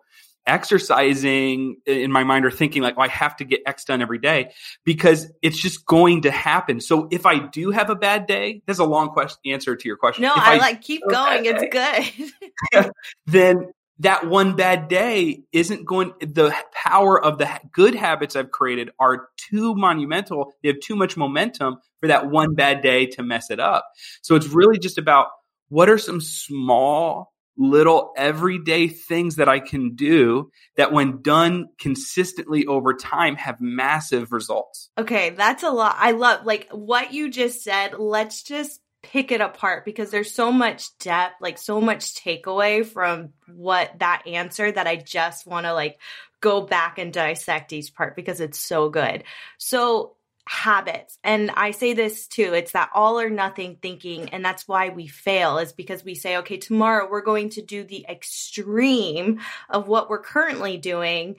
exercising 0.49 1.77
in 1.85 2.11
my 2.11 2.23
mind 2.23 2.45
or 2.45 2.51
thinking 2.51 2.81
like, 2.81 2.95
oh, 2.97 3.01
I 3.01 3.07
have 3.07 3.35
to 3.37 3.45
get 3.45 3.61
X 3.65 3.85
done 3.85 4.01
every 4.01 4.17
day 4.17 4.51
because 4.83 5.31
it's 5.41 5.57
just 5.57 5.85
going 5.85 6.23
to 6.23 6.31
happen. 6.31 6.81
So 6.81 7.07
if 7.11 7.25
I 7.25 7.47
do 7.47 7.71
have 7.71 7.89
a 7.89 7.95
bad 7.95 8.25
day, 8.25 8.61
that's 8.65 8.79
a 8.79 8.85
long 8.85 9.09
question 9.09 9.39
answer 9.45 9.75
to 9.75 9.87
your 9.87 9.97
question. 9.97 10.23
No, 10.23 10.33
I, 10.35 10.55
I, 10.55 10.57
like 10.57 10.81
keep 10.81 11.01
going. 11.07 11.45
It's 11.45 12.31
good. 12.73 12.91
then 13.27 13.67
that 13.99 14.27
one 14.27 14.55
bad 14.55 14.87
day 14.87 15.43
isn't 15.51 15.85
going 15.85 16.13
the 16.19 16.55
power 16.73 17.21
of 17.21 17.37
the 17.37 17.49
good 17.71 17.93
habits 17.93 18.35
I've 18.35 18.51
created 18.51 18.89
are 18.99 19.27
too 19.37 19.75
monumental. 19.75 20.53
They 20.63 20.69
have 20.69 20.79
too 20.79 20.95
much 20.95 21.15
momentum 21.15 21.77
for 21.99 22.07
that 22.07 22.29
one 22.29 22.55
bad 22.55 22.81
day 22.81 23.05
to 23.07 23.23
mess 23.23 23.51
it 23.51 23.59
up. 23.59 23.85
So 24.21 24.35
it's 24.35 24.47
really 24.47 24.79
just 24.79 24.97
about 24.97 25.27
what 25.67 25.89
are 25.89 25.97
some 25.97 26.21
small 26.21 27.28
little 27.59 28.13
everyday 28.15 28.87
things 28.87 29.35
that 29.35 29.49
I 29.49 29.59
can 29.59 29.95
do 29.95 30.49
that 30.77 30.93
when 30.93 31.21
done 31.21 31.67
consistently 31.77 32.65
over 32.65 32.93
time 32.93 33.35
have 33.35 33.59
massive 33.59 34.31
results. 34.31 34.89
Okay, 34.97 35.31
that's 35.31 35.63
a 35.63 35.69
lot. 35.69 35.97
I 35.99 36.11
love 36.11 36.45
like 36.45 36.69
what 36.71 37.13
you 37.13 37.29
just 37.29 37.61
said. 37.61 37.99
Let's 37.99 38.43
just 38.43 38.79
pick 39.03 39.31
it 39.31 39.41
apart 39.41 39.85
because 39.85 40.09
there's 40.09 40.33
so 40.33 40.51
much 40.51 40.97
depth, 40.99 41.35
like 41.41 41.57
so 41.57 41.81
much 41.81 42.15
takeaway 42.15 42.85
from 42.85 43.33
what 43.53 43.91
that 43.99 44.23
answer 44.25 44.71
that 44.71 44.87
I 44.87 44.95
just 44.95 45.45
want 45.45 45.65
to 45.65 45.73
like 45.73 45.99
go 46.41 46.61
back 46.61 46.97
and 46.97 47.11
dissect 47.11 47.73
each 47.73 47.93
part 47.93 48.15
because 48.15 48.39
it's 48.39 48.59
so 48.59 48.89
good. 48.89 49.23
So 49.57 50.15
habits. 50.49 51.19
And 51.23 51.51
I 51.51 51.69
say 51.69 51.93
this 51.93 52.27
too, 52.27 52.53
it's 52.55 52.71
that 52.71 52.89
all 52.95 53.19
or 53.19 53.29
nothing 53.29 53.77
thinking. 53.79 54.29
And 54.29 54.43
that's 54.43 54.67
why 54.67 54.89
we 54.89 55.05
fail, 55.05 55.59
is 55.59 55.73
because 55.73 56.03
we 56.03 56.15
say, 56.15 56.37
okay, 56.37 56.57
tomorrow 56.57 57.07
we're 57.07 57.21
going 57.21 57.51
to 57.51 57.61
do 57.61 57.83
the 57.83 58.03
extreme 58.09 59.41
of 59.69 59.87
what 59.87 60.09
we're 60.09 60.23
currently 60.23 60.77
doing. 60.77 61.35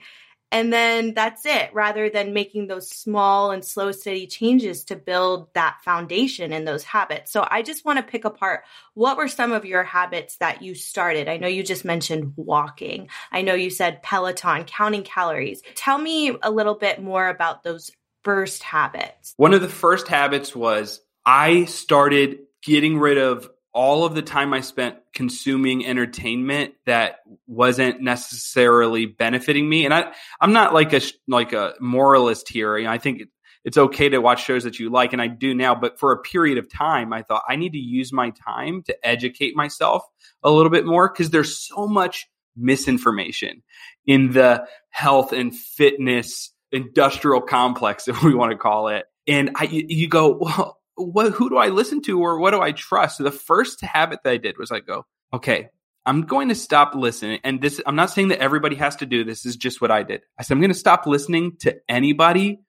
And 0.53 0.71
then 0.71 1.13
that's 1.13 1.45
it, 1.45 1.73
rather 1.73 2.09
than 2.09 2.33
making 2.33 2.67
those 2.67 2.89
small 2.89 3.51
and 3.51 3.65
slow, 3.65 3.91
steady 3.91 4.27
changes 4.27 4.85
to 4.85 4.95
build 4.95 5.53
that 5.55 5.79
foundation 5.83 6.53
and 6.53 6.65
those 6.65 6.83
habits. 6.83 7.33
So 7.33 7.45
I 7.49 7.63
just 7.63 7.83
want 7.83 7.99
to 7.99 8.03
pick 8.09 8.23
apart 8.23 8.63
what 8.93 9.17
were 9.17 9.27
some 9.27 9.51
of 9.51 9.65
your 9.65 9.83
habits 9.83 10.37
that 10.37 10.61
you 10.61 10.73
started? 10.73 11.27
I 11.27 11.35
know 11.35 11.47
you 11.47 11.63
just 11.63 11.83
mentioned 11.83 12.33
walking. 12.37 13.09
I 13.29 13.41
know 13.41 13.55
you 13.55 13.69
said 13.69 14.03
Peloton, 14.03 14.63
counting 14.63 15.03
calories. 15.03 15.61
Tell 15.75 15.97
me 15.97 16.37
a 16.41 16.51
little 16.51 16.75
bit 16.75 17.01
more 17.01 17.27
about 17.27 17.63
those 17.63 17.91
first 18.23 18.63
habits? 18.63 19.33
One 19.37 19.53
of 19.53 19.61
the 19.61 19.69
first 19.69 20.07
habits 20.07 20.55
was 20.55 21.01
I 21.25 21.65
started 21.65 22.39
getting 22.63 22.97
rid 22.97 23.17
of 23.17 23.49
all 23.73 24.03
of 24.03 24.15
the 24.15 24.21
time 24.21 24.53
I 24.53 24.61
spent 24.61 24.97
consuming 25.13 25.85
entertainment 25.85 26.73
that 26.85 27.19
wasn't 27.47 28.01
necessarily 28.01 29.05
benefiting 29.05 29.67
me. 29.67 29.85
And 29.85 29.93
I, 29.93 30.11
I'm 30.39 30.53
not 30.53 30.73
like 30.73 30.93
a 30.93 31.01
like 31.27 31.53
a 31.53 31.73
moralist 31.79 32.49
here. 32.49 32.77
You 32.77 32.85
know, 32.85 32.91
I 32.91 32.97
think 32.97 33.23
it's 33.63 33.77
okay 33.77 34.09
to 34.09 34.19
watch 34.19 34.43
shows 34.43 34.63
that 34.63 34.79
you 34.79 34.89
like, 34.89 35.13
and 35.13 35.21
I 35.21 35.27
do 35.27 35.53
now. 35.53 35.75
But 35.75 35.99
for 35.99 36.11
a 36.11 36.21
period 36.21 36.57
of 36.57 36.71
time, 36.71 37.13
I 37.13 37.21
thought 37.21 37.43
I 37.47 37.55
need 37.55 37.73
to 37.73 37.77
use 37.77 38.11
my 38.11 38.31
time 38.31 38.83
to 38.83 39.07
educate 39.07 39.55
myself 39.55 40.03
a 40.43 40.51
little 40.51 40.71
bit 40.71 40.85
more 40.85 41.09
because 41.09 41.29
there's 41.29 41.57
so 41.57 41.87
much 41.87 42.27
misinformation 42.57 43.63
in 44.05 44.31
the 44.31 44.65
health 44.89 45.31
and 45.31 45.55
fitness 45.55 46.51
industrial 46.71 47.41
complex, 47.41 48.07
if 48.07 48.23
we 48.23 48.33
want 48.33 48.51
to 48.51 48.57
call 48.57 48.89
it. 48.89 49.05
And 49.27 49.51
I, 49.55 49.65
you 49.65 50.07
go, 50.07 50.37
well, 50.39 50.77
what, 50.95 51.31
who 51.31 51.49
do 51.49 51.57
I 51.57 51.69
listen 51.69 52.01
to 52.03 52.19
or 52.19 52.39
what 52.39 52.51
do 52.51 52.61
I 52.61 52.71
trust? 52.71 53.17
So 53.17 53.23
the 53.23 53.31
first 53.31 53.81
habit 53.81 54.19
that 54.23 54.31
I 54.31 54.37
did 54.37 54.57
was 54.57 54.71
I 54.71 54.79
go, 54.79 55.05
okay, 55.33 55.69
I'm 56.05 56.23
going 56.23 56.49
to 56.49 56.55
stop 56.55 56.95
listening. 56.95 57.39
And 57.43 57.61
this, 57.61 57.79
I'm 57.85 57.95
not 57.95 58.09
saying 58.09 58.29
that 58.29 58.39
everybody 58.39 58.75
has 58.77 58.95
to 58.97 59.05
do 59.05 59.23
this. 59.23 59.45
is 59.45 59.55
just 59.55 59.81
what 59.81 59.91
I 59.91 60.03
did. 60.03 60.21
I 60.37 60.43
said, 60.43 60.55
I'm 60.55 60.61
going 60.61 60.73
to 60.73 60.77
stop 60.77 61.05
listening 61.05 61.57
to 61.59 61.77
anybody. 61.87 62.59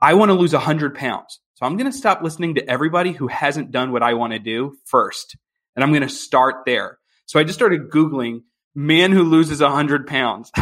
I 0.00 0.14
want 0.14 0.28
to 0.28 0.34
lose 0.34 0.52
a 0.52 0.58
100 0.58 0.94
pounds. 0.94 1.40
So 1.54 1.64
I'm 1.64 1.78
going 1.78 1.90
to 1.90 1.96
stop 1.96 2.22
listening 2.22 2.56
to 2.56 2.68
everybody 2.68 3.12
who 3.12 3.28
hasn't 3.28 3.70
done 3.70 3.92
what 3.92 4.02
I 4.02 4.12
want 4.14 4.34
to 4.34 4.38
do 4.38 4.76
first. 4.84 5.36
And 5.74 5.82
I'm 5.82 5.90
going 5.90 6.02
to 6.02 6.08
start 6.08 6.66
there. 6.66 6.98
So 7.24 7.40
I 7.40 7.44
just 7.44 7.58
started 7.58 7.90
Googling 7.90 8.42
man 8.74 9.10
who 9.10 9.22
loses 9.22 9.62
a 9.62 9.66
100 9.66 10.06
pounds. 10.06 10.52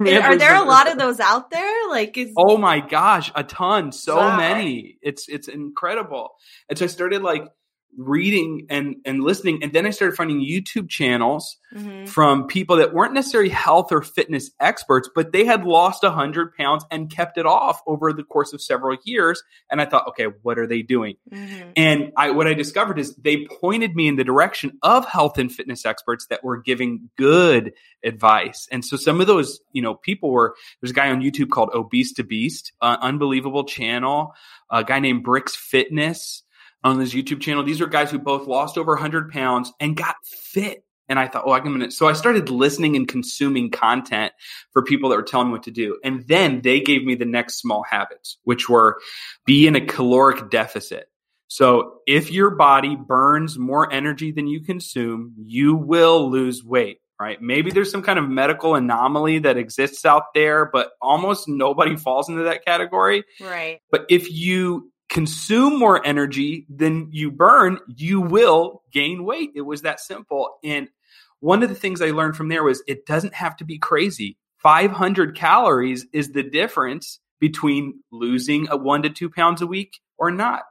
Are 0.00 0.36
there 0.36 0.56
a 0.56 0.64
lot 0.64 0.90
of 0.90 0.98
those 0.98 1.20
out 1.20 1.50
there? 1.50 1.88
Like, 1.88 2.16
is- 2.16 2.32
oh 2.36 2.56
my 2.56 2.80
gosh, 2.80 3.30
a 3.34 3.44
ton, 3.44 3.92
so 3.92 4.16
wow. 4.16 4.36
many. 4.36 4.98
It's 5.02 5.28
it's 5.28 5.48
incredible. 5.48 6.30
And 6.68 6.78
so 6.78 6.84
I 6.84 6.88
started 6.88 7.22
like 7.22 7.44
reading 7.96 8.66
and 8.70 8.96
and 9.04 9.22
listening 9.22 9.62
and 9.62 9.72
then 9.72 9.86
i 9.86 9.90
started 9.90 10.16
finding 10.16 10.40
youtube 10.40 10.88
channels 10.88 11.58
mm-hmm. 11.74 12.06
from 12.06 12.46
people 12.46 12.76
that 12.76 12.94
weren't 12.94 13.12
necessarily 13.12 13.50
health 13.50 13.92
or 13.92 14.02
fitness 14.02 14.50
experts 14.60 15.08
but 15.14 15.32
they 15.32 15.44
had 15.44 15.64
lost 15.64 16.02
100 16.02 16.54
pounds 16.56 16.84
and 16.90 17.10
kept 17.10 17.38
it 17.38 17.46
off 17.46 17.80
over 17.86 18.12
the 18.12 18.22
course 18.22 18.52
of 18.52 18.62
several 18.62 18.96
years 19.04 19.42
and 19.70 19.80
i 19.80 19.84
thought 19.84 20.08
okay 20.08 20.26
what 20.42 20.58
are 20.58 20.66
they 20.66 20.82
doing 20.82 21.16
mm-hmm. 21.30 21.70
and 21.76 22.12
i 22.16 22.30
what 22.30 22.46
i 22.46 22.54
discovered 22.54 22.98
is 22.98 23.14
they 23.16 23.46
pointed 23.60 23.94
me 23.94 24.08
in 24.08 24.16
the 24.16 24.24
direction 24.24 24.78
of 24.82 25.04
health 25.06 25.38
and 25.38 25.52
fitness 25.52 25.84
experts 25.84 26.26
that 26.26 26.42
were 26.44 26.56
giving 26.56 27.10
good 27.16 27.72
advice 28.04 28.68
and 28.70 28.84
so 28.84 28.96
some 28.96 29.20
of 29.20 29.26
those 29.26 29.60
you 29.72 29.82
know 29.82 29.94
people 29.94 30.30
were 30.30 30.54
there's 30.80 30.90
a 30.92 30.94
guy 30.94 31.10
on 31.10 31.20
youtube 31.20 31.50
called 31.50 31.70
obese 31.74 32.12
to 32.12 32.24
beast 32.24 32.72
uh, 32.80 32.96
unbelievable 33.00 33.64
channel 33.64 34.32
a 34.70 34.84
guy 34.84 35.00
named 35.00 35.22
bricks 35.22 35.56
fitness 35.56 36.43
on 36.84 36.98
this 36.98 37.14
YouTube 37.14 37.40
channel. 37.40 37.64
These 37.64 37.80
are 37.80 37.86
guys 37.86 38.10
who 38.10 38.18
both 38.18 38.46
lost 38.46 38.78
over 38.78 38.92
100 38.92 39.32
pounds 39.32 39.72
and 39.80 39.96
got 39.96 40.16
fit. 40.24 40.84
And 41.08 41.18
I 41.18 41.26
thought, 41.28 41.44
oh, 41.46 41.52
I'm 41.52 41.64
gonna. 41.64 41.90
So 41.90 42.06
I 42.06 42.14
started 42.14 42.48
listening 42.48 42.96
and 42.96 43.06
consuming 43.06 43.70
content 43.70 44.32
for 44.72 44.82
people 44.82 45.10
that 45.10 45.16
were 45.16 45.22
telling 45.22 45.48
me 45.48 45.52
what 45.52 45.64
to 45.64 45.70
do. 45.70 45.98
And 46.02 46.26
then 46.28 46.62
they 46.62 46.80
gave 46.80 47.04
me 47.04 47.14
the 47.14 47.26
next 47.26 47.60
small 47.60 47.82
habits, 47.82 48.38
which 48.44 48.68
were 48.70 48.98
be 49.44 49.66
in 49.66 49.76
a 49.76 49.84
caloric 49.84 50.50
deficit. 50.50 51.08
So 51.48 51.98
if 52.06 52.32
your 52.32 52.50
body 52.50 52.96
burns 52.96 53.58
more 53.58 53.92
energy 53.92 54.32
than 54.32 54.46
you 54.46 54.62
consume, 54.62 55.34
you 55.44 55.74
will 55.74 56.30
lose 56.30 56.64
weight 56.64 57.00
right? 57.20 57.40
Maybe 57.40 57.70
there's 57.70 57.90
some 57.90 58.02
kind 58.02 58.18
of 58.18 58.28
medical 58.28 58.74
anomaly 58.74 59.40
that 59.40 59.56
exists 59.56 60.04
out 60.04 60.34
there, 60.34 60.66
but 60.66 60.90
almost 61.00 61.48
nobody 61.48 61.96
falls 62.04 62.28
into 62.28 62.42
that 62.42 62.64
category. 62.64 63.24
Right. 63.40 63.80
But 63.90 64.06
if 64.10 64.30
you 64.30 64.92
consume 65.14 65.78
more 65.78 66.04
energy 66.04 66.66
than 66.68 67.08
you 67.12 67.30
burn, 67.30 67.78
you 67.86 68.20
will 68.20 68.82
gain 68.92 69.24
weight. 69.24 69.52
It 69.54 69.60
was 69.60 69.82
that 69.82 70.00
simple. 70.00 70.56
And 70.64 70.88
one 71.38 71.62
of 71.62 71.68
the 71.68 71.74
things 71.76 72.02
I 72.02 72.10
learned 72.10 72.36
from 72.36 72.48
there 72.48 72.64
was 72.64 72.82
it 72.88 73.06
doesn't 73.06 73.32
have 73.32 73.56
to 73.58 73.64
be 73.64 73.78
crazy. 73.78 74.36
500 74.58 75.36
calories 75.36 76.04
is 76.12 76.32
the 76.32 76.42
difference 76.42 77.20
between 77.38 78.00
losing 78.10 78.68
a 78.70 78.76
one 78.76 79.02
to 79.02 79.10
two 79.10 79.30
pounds 79.30 79.62
a 79.62 79.68
week 79.68 80.00
or 80.18 80.32
not. 80.32 80.64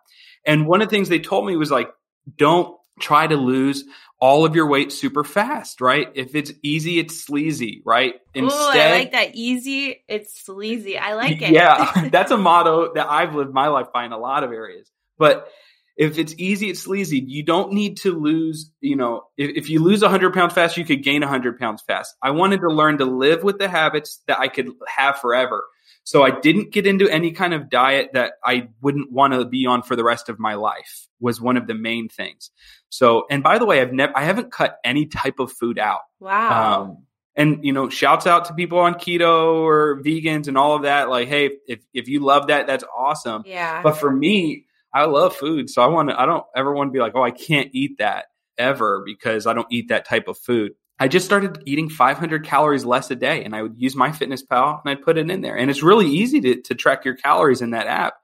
And 0.46 0.68
one 0.68 0.82
of 0.82 0.90
the 0.90 0.96
things 0.96 1.08
they 1.08 1.20
told 1.20 1.48
me 1.48 1.56
was 1.56 1.72
like, 1.72 1.90
don't 2.38 2.78
try 3.00 3.28
to 3.28 3.36
lose 3.36 3.84
all 4.20 4.46
of 4.46 4.56
your 4.56 4.68
weight 4.68 4.92
super 4.92 5.24
fast, 5.24 5.82
right? 5.82 6.08
If 6.16 6.36
it's 6.36 6.54
easy, 6.62 7.00
it's 7.00 7.20
sleazy, 7.20 7.82
right? 7.86 8.16
Instead, 8.34 8.78
Ooh, 8.78 8.80
I 8.80 8.92
like 8.92 9.12
that. 9.12 9.36
Easy, 9.36 10.04
it's 10.08 10.46
sleazy. 10.46 10.98
I 10.98 11.16
like 11.16 11.42
it. 11.42 11.52
Yeah, 11.52 12.08
that's 12.12 12.32
a 12.32 12.38
motto 12.38 12.94
that 12.94 13.10
I've 13.10 13.36
lived 13.36 13.54
my 13.54 13.68
life 13.68 13.88
by 13.94 14.06
in 14.06 14.12
a 14.12 14.18
lot 14.18 14.44
of 14.44 14.52
areas. 14.52 14.90
But 15.18 15.50
if 15.96 16.18
it's 16.18 16.34
easy, 16.38 16.70
it's 16.70 16.82
sleazy. 16.82 17.20
You 17.20 17.44
don't 17.44 17.74
need 17.74 17.98
to 17.98 18.18
lose, 18.18 18.72
you 18.82 18.96
know, 18.96 19.24
if, 19.38 19.58
if 19.58 19.70
you 19.70 19.84
lose 19.84 20.02
100 20.02 20.34
pounds 20.34 20.54
fast, 20.54 20.78
you 20.78 20.86
could 20.86 21.04
gain 21.04 21.22
100 21.22 21.60
pounds 21.60 21.84
fast. 21.86 22.16
I 22.22 22.32
wanted 22.32 22.62
to 22.62 22.70
learn 22.70 22.98
to 23.00 23.06
live 23.06 23.44
with 23.44 23.60
the 23.60 23.68
habits 23.68 24.22
that 24.28 24.40
I 24.40 24.48
could 24.48 24.70
have 24.88 25.20
forever. 25.20 25.66
So 26.06 26.24
I 26.24 26.38
didn't 26.40 26.72
get 26.72 26.86
into 26.86 27.10
any 27.10 27.32
kind 27.32 27.54
of 27.54 27.70
diet 27.70 28.12
that 28.14 28.34
I 28.44 28.68
wouldn't 28.82 29.12
want 29.12 29.34
to 29.34 29.46
be 29.46 29.66
on 29.66 29.84
for 29.84 29.96
the 29.96 30.04
rest 30.04 30.28
of 30.28 30.38
my 30.38 30.56
life 30.56 31.08
was 31.20 31.40
one 31.40 31.56
of 31.56 31.68
the 31.68 31.74
main 31.74 32.10
things. 32.10 32.52
So, 32.90 33.26
and 33.30 33.42
by 33.42 33.58
the 33.58 33.66
way, 33.66 33.82
I've 33.82 33.94
never, 33.94 34.12
I 34.16 34.24
haven't 34.24 34.52
cut 34.52 34.80
any 34.84 35.06
type 35.06 35.40
of 35.40 35.52
food 35.52 35.80
out. 35.80 36.02
Wow. 36.20 36.82
Um, 36.82 36.98
and 37.36 37.66
you 37.66 37.74
know, 37.74 37.90
shouts 37.90 38.28
out 38.28 38.46
to 38.46 38.54
people 38.54 38.80
on 38.80 38.96
keto 38.96 39.62
or 39.62 40.02
vegans 40.04 40.48
and 40.48 40.58
all 40.58 40.76
of 40.76 40.84
that. 40.84 41.10
Like, 41.10 41.28
hey, 41.28 41.52
if 41.68 41.84
if 41.94 42.08
you 42.08 42.20
love 42.20 42.48
that, 42.48 42.68
that's 42.68 42.84
awesome. 42.96 43.44
Yeah. 43.46 43.82
But 43.82 43.98
for 43.98 44.12
me, 44.12 44.66
I 44.94 45.06
love 45.06 45.36
food, 45.36 45.70
so 45.70 45.82
I 45.82 45.88
want 45.88 46.10
to. 46.10 46.20
I 46.20 46.28
don't 46.28 46.46
ever 46.56 46.74
want 46.74 46.90
to 46.90 46.92
be 46.92 47.00
like, 47.00 47.14
oh, 47.16 47.24
I 47.24 47.32
can't 47.32 47.72
eat 47.74 47.98
that 47.98 48.26
ever 48.58 49.02
because 49.04 49.48
I 49.48 49.54
don't 49.54 49.68
eat 49.72 49.88
that 49.90 50.06
type 50.06 50.28
of 50.28 50.38
food. 50.38 50.74
I 51.00 51.08
just 51.08 51.26
started 51.26 51.62
eating 51.66 51.90
500 51.90 52.46
calories 52.46 52.86
less 52.86 53.10
a 53.12 53.16
day, 53.16 53.44
and 53.44 53.56
I 53.56 53.62
would 53.64 53.76
use 53.78 53.96
MyFitnessPal 53.96 54.82
and 54.84 54.92
I'd 54.92 55.02
put 55.02 55.18
it 55.18 55.30
in 55.30 55.42
there. 55.42 55.58
And 55.58 55.70
it's 55.70 55.84
really 55.84 56.08
easy 56.08 56.40
to 56.42 56.62
to 56.62 56.76
track 56.76 57.06
your 57.06 57.16
calories 57.16 57.62
in 57.62 57.72
that 57.72 57.88
app 57.88 58.16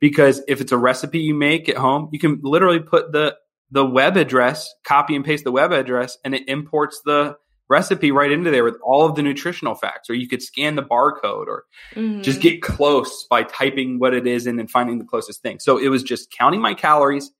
because 0.00 0.42
if 0.48 0.60
it's 0.60 0.72
a 0.72 0.78
recipe 0.78 1.20
you 1.20 1.34
make 1.34 1.68
at 1.68 1.76
home, 1.76 2.08
you 2.12 2.18
can 2.18 2.40
literally 2.42 2.80
put 2.80 3.12
the 3.12 3.36
the 3.70 3.84
web 3.84 4.16
address, 4.16 4.72
copy 4.84 5.16
and 5.16 5.24
paste 5.24 5.44
the 5.44 5.52
web 5.52 5.72
address, 5.72 6.16
and 6.24 6.34
it 6.34 6.48
imports 6.48 7.00
the 7.04 7.36
recipe 7.68 8.12
right 8.12 8.30
into 8.30 8.50
there 8.50 8.64
with 8.64 8.76
all 8.84 9.06
of 9.06 9.16
the 9.16 9.22
nutritional 9.22 9.74
facts. 9.74 10.10
Or 10.10 10.14
you 10.14 10.28
could 10.28 10.42
scan 10.42 10.76
the 10.76 10.82
barcode 10.82 11.46
or 11.46 11.64
mm-hmm. 11.94 12.22
just 12.22 12.40
get 12.40 12.62
close 12.62 13.26
by 13.28 13.42
typing 13.42 13.98
what 13.98 14.14
it 14.14 14.26
is 14.26 14.46
in 14.46 14.60
and 14.60 14.70
finding 14.70 14.98
the 14.98 15.04
closest 15.04 15.42
thing. 15.42 15.58
So 15.58 15.78
it 15.78 15.88
was 15.88 16.02
just 16.02 16.30
counting 16.30 16.60
my 16.60 16.74
calories, 16.74 17.30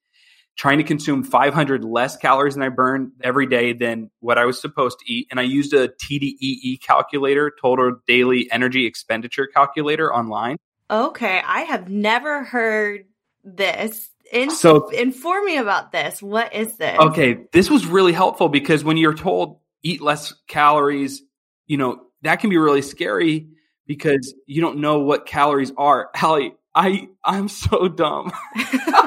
trying 0.56 0.78
to 0.78 0.84
consume 0.84 1.24
500 1.24 1.84
less 1.84 2.16
calories 2.16 2.54
than 2.54 2.62
I 2.62 2.68
burn 2.68 3.12
every 3.22 3.46
day 3.46 3.72
than 3.72 4.10
what 4.20 4.38
I 4.38 4.44
was 4.44 4.60
supposed 4.60 5.00
to 5.00 5.12
eat. 5.12 5.26
And 5.30 5.40
I 5.40 5.42
used 5.42 5.72
a 5.72 5.88
TDEE 5.88 6.80
calculator, 6.80 7.52
total 7.60 7.96
daily 8.06 8.50
energy 8.52 8.86
expenditure 8.86 9.46
calculator 9.46 10.14
online. 10.14 10.56
Okay. 10.90 11.40
I 11.44 11.62
have 11.62 11.88
never 11.88 12.44
heard 12.44 13.06
this 13.42 14.10
in, 14.32 14.50
so 14.50 14.88
inform 14.88 15.44
me 15.44 15.58
about 15.58 15.92
this. 15.92 16.22
What 16.22 16.54
is 16.54 16.76
this? 16.76 16.98
Okay, 16.98 17.44
this 17.52 17.68
was 17.68 17.86
really 17.86 18.12
helpful 18.12 18.48
because 18.48 18.82
when 18.82 18.96
you're 18.96 19.14
told 19.14 19.58
eat 19.82 20.00
less 20.00 20.32
calories, 20.48 21.22
you 21.66 21.76
know 21.76 22.06
that 22.22 22.40
can 22.40 22.50
be 22.50 22.56
really 22.56 22.82
scary 22.82 23.48
because 23.86 24.34
you 24.46 24.62
don't 24.62 24.78
know 24.78 25.00
what 25.00 25.26
calories 25.26 25.72
are. 25.76 26.10
Ali, 26.22 26.54
I 26.74 27.08
I'm 27.22 27.48
so 27.48 27.88
dumb. 27.88 28.32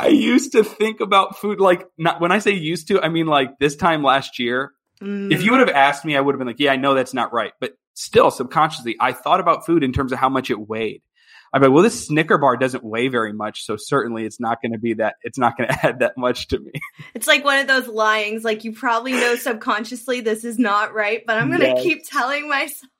I 0.00 0.08
used 0.08 0.52
to 0.52 0.64
think 0.64 1.00
about 1.00 1.38
food 1.38 1.60
like 1.60 1.86
not 1.98 2.20
when 2.20 2.32
I 2.32 2.38
say 2.38 2.52
used 2.52 2.88
to, 2.88 3.00
I 3.02 3.08
mean 3.08 3.26
like 3.26 3.58
this 3.58 3.76
time 3.76 4.02
last 4.02 4.38
year. 4.38 4.72
Mm. 5.02 5.32
If 5.32 5.42
you 5.42 5.52
would 5.52 5.60
have 5.60 5.70
asked 5.70 6.04
me, 6.04 6.16
I 6.16 6.20
would 6.20 6.34
have 6.34 6.38
been 6.38 6.48
like, 6.48 6.60
yeah, 6.60 6.72
I 6.72 6.76
know 6.76 6.94
that's 6.94 7.14
not 7.14 7.32
right. 7.32 7.52
But 7.60 7.72
still, 7.94 8.30
subconsciously, 8.30 8.96
I 9.00 9.12
thought 9.12 9.40
about 9.40 9.64
food 9.64 9.82
in 9.82 9.92
terms 9.92 10.12
of 10.12 10.18
how 10.18 10.28
much 10.28 10.50
it 10.50 10.58
weighed. 10.58 11.02
I'm 11.52 11.62
like, 11.62 11.72
well, 11.72 11.82
this 11.82 12.06
Snicker 12.06 12.38
bar 12.38 12.56
doesn't 12.56 12.84
weigh 12.84 13.08
very 13.08 13.32
much, 13.32 13.64
so 13.64 13.76
certainly 13.76 14.24
it's 14.24 14.38
not 14.38 14.62
going 14.62 14.72
to 14.72 14.78
be 14.78 14.94
that. 14.94 15.16
It's 15.22 15.38
not 15.38 15.56
going 15.56 15.68
to 15.70 15.86
add 15.86 15.98
that 16.00 16.16
much 16.16 16.48
to 16.48 16.58
me. 16.58 16.72
It's 17.14 17.26
like 17.26 17.44
one 17.44 17.58
of 17.58 17.66
those 17.66 17.88
lyings. 17.88 18.44
Like 18.44 18.64
you 18.64 18.72
probably 18.72 19.12
know 19.12 19.36
subconsciously 19.36 20.20
this 20.20 20.44
is 20.44 20.58
not 20.58 20.94
right, 20.94 21.22
but 21.26 21.38
I'm 21.38 21.48
going 21.48 21.60
to 21.60 21.66
yes. 21.66 21.82
keep 21.82 22.08
telling 22.08 22.48
myself 22.48 22.90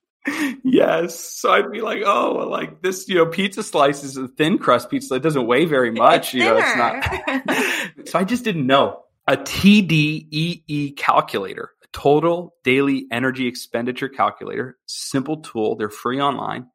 yes. 0.64 1.18
So 1.18 1.52
I'd 1.52 1.70
be 1.70 1.80
like, 1.80 2.02
oh, 2.04 2.46
like 2.48 2.82
this, 2.82 3.08
you 3.08 3.16
know, 3.16 3.26
pizza 3.26 3.62
slice 3.62 4.04
is 4.04 4.16
a 4.16 4.28
thin 4.28 4.58
crust 4.58 4.90
pizza. 4.90 5.14
It 5.14 5.22
doesn't 5.22 5.46
weigh 5.46 5.64
very 5.64 5.90
much. 5.90 6.34
You 6.34 6.40
know, 6.40 6.58
it's 6.58 6.76
not. 6.76 8.06
so 8.08 8.18
I 8.18 8.24
just 8.24 8.44
didn't 8.44 8.66
know. 8.66 9.02
A 9.26 9.36
TDEE 9.36 10.96
calculator, 10.96 11.70
a 11.82 11.86
total 11.92 12.54
daily 12.64 13.06
energy 13.12 13.46
expenditure 13.46 14.08
calculator, 14.08 14.76
simple 14.86 15.38
tool. 15.38 15.76
They're 15.76 15.90
free 15.90 16.20
online. 16.20 16.66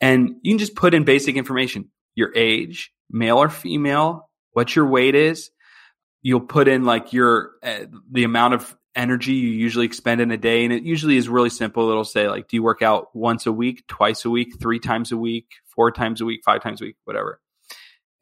And 0.00 0.36
you 0.42 0.52
can 0.52 0.58
just 0.58 0.74
put 0.74 0.94
in 0.94 1.04
basic 1.04 1.36
information 1.36 1.90
your 2.14 2.32
age, 2.34 2.92
male 3.10 3.38
or 3.38 3.48
female, 3.48 4.30
what 4.52 4.74
your 4.74 4.86
weight 4.86 5.14
is. 5.14 5.50
You'll 6.22 6.40
put 6.40 6.66
in 6.66 6.84
like 6.84 7.12
your, 7.12 7.52
uh, 7.62 7.84
the 8.10 8.24
amount 8.24 8.54
of 8.54 8.76
energy 8.96 9.34
you 9.34 9.50
usually 9.50 9.86
expend 9.86 10.20
in 10.20 10.30
a 10.30 10.36
day. 10.36 10.64
And 10.64 10.72
it 10.72 10.82
usually 10.82 11.16
is 11.16 11.28
really 11.28 11.50
simple. 11.50 11.90
It'll 11.90 12.04
say 12.04 12.28
like, 12.28 12.48
do 12.48 12.56
you 12.56 12.62
work 12.62 12.82
out 12.82 13.14
once 13.14 13.46
a 13.46 13.52
week, 13.52 13.86
twice 13.86 14.24
a 14.24 14.30
week, 14.30 14.58
three 14.58 14.80
times 14.80 15.12
a 15.12 15.16
week, 15.16 15.46
four 15.66 15.92
times 15.92 16.20
a 16.20 16.24
week, 16.24 16.42
five 16.44 16.62
times 16.62 16.80
a 16.80 16.84
week, 16.86 16.96
whatever. 17.04 17.40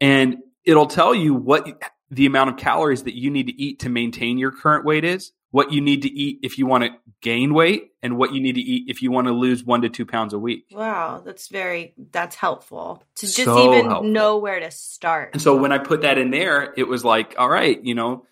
And 0.01 0.39
it'll 0.65 0.87
tell 0.87 1.15
you 1.15 1.35
what 1.35 1.67
the 2.11 2.27
amount 2.27 2.51
of 2.51 2.57
calories 2.57 3.05
that 3.05 3.15
you 3.15 3.31
need 3.31 3.47
to 3.47 3.61
eat 3.61 3.81
to 3.81 3.89
maintain 3.89 4.37
your 4.39 4.51
current 4.51 4.85
weight 4.85 5.05
is, 5.05 5.33
what 5.51 5.73
you 5.73 5.81
need 5.81 6.03
to 6.03 6.09
eat 6.09 6.41
if 6.43 6.59
you 6.59 6.67
want 6.67 6.85
to 6.85 6.91
gain 7.23 7.55
weight, 7.55 7.93
and 8.03 8.17
what 8.19 8.35
you 8.35 8.41
need 8.41 8.57
to 8.57 8.61
eat 8.61 8.91
if 8.91 9.03
you 9.03 9.13
want 9.13 9.29
to 9.29 9.33
lose 9.33 9.65
one 9.65 9.83
to 9.83 9.89
two 9.89 10.05
pounds 10.05 10.33
a 10.35 10.39
week. 10.39 10.67
Wow, 10.73 11.23
that's 11.25 11.49
very 11.49 11.95
that's 12.11 12.35
helpful 12.35 13.05
to 13.17 13.27
just 13.27 13.45
so 13.45 13.73
even 13.73 13.87
helpful. 13.87 14.11
know 14.11 14.39
where 14.39 14.59
to 14.59 14.71
start. 14.71 15.31
And 15.33 15.41
so 15.41 15.57
when 15.57 15.73
I 15.73 15.79
put 15.79 16.03
that 16.03 16.19
in 16.19 16.31
there, 16.31 16.75
it 16.77 16.89
was 16.89 17.05
like, 17.05 17.37
all 17.39 17.49
right, 17.49 17.83
you 17.85 17.95
know, 17.95 18.27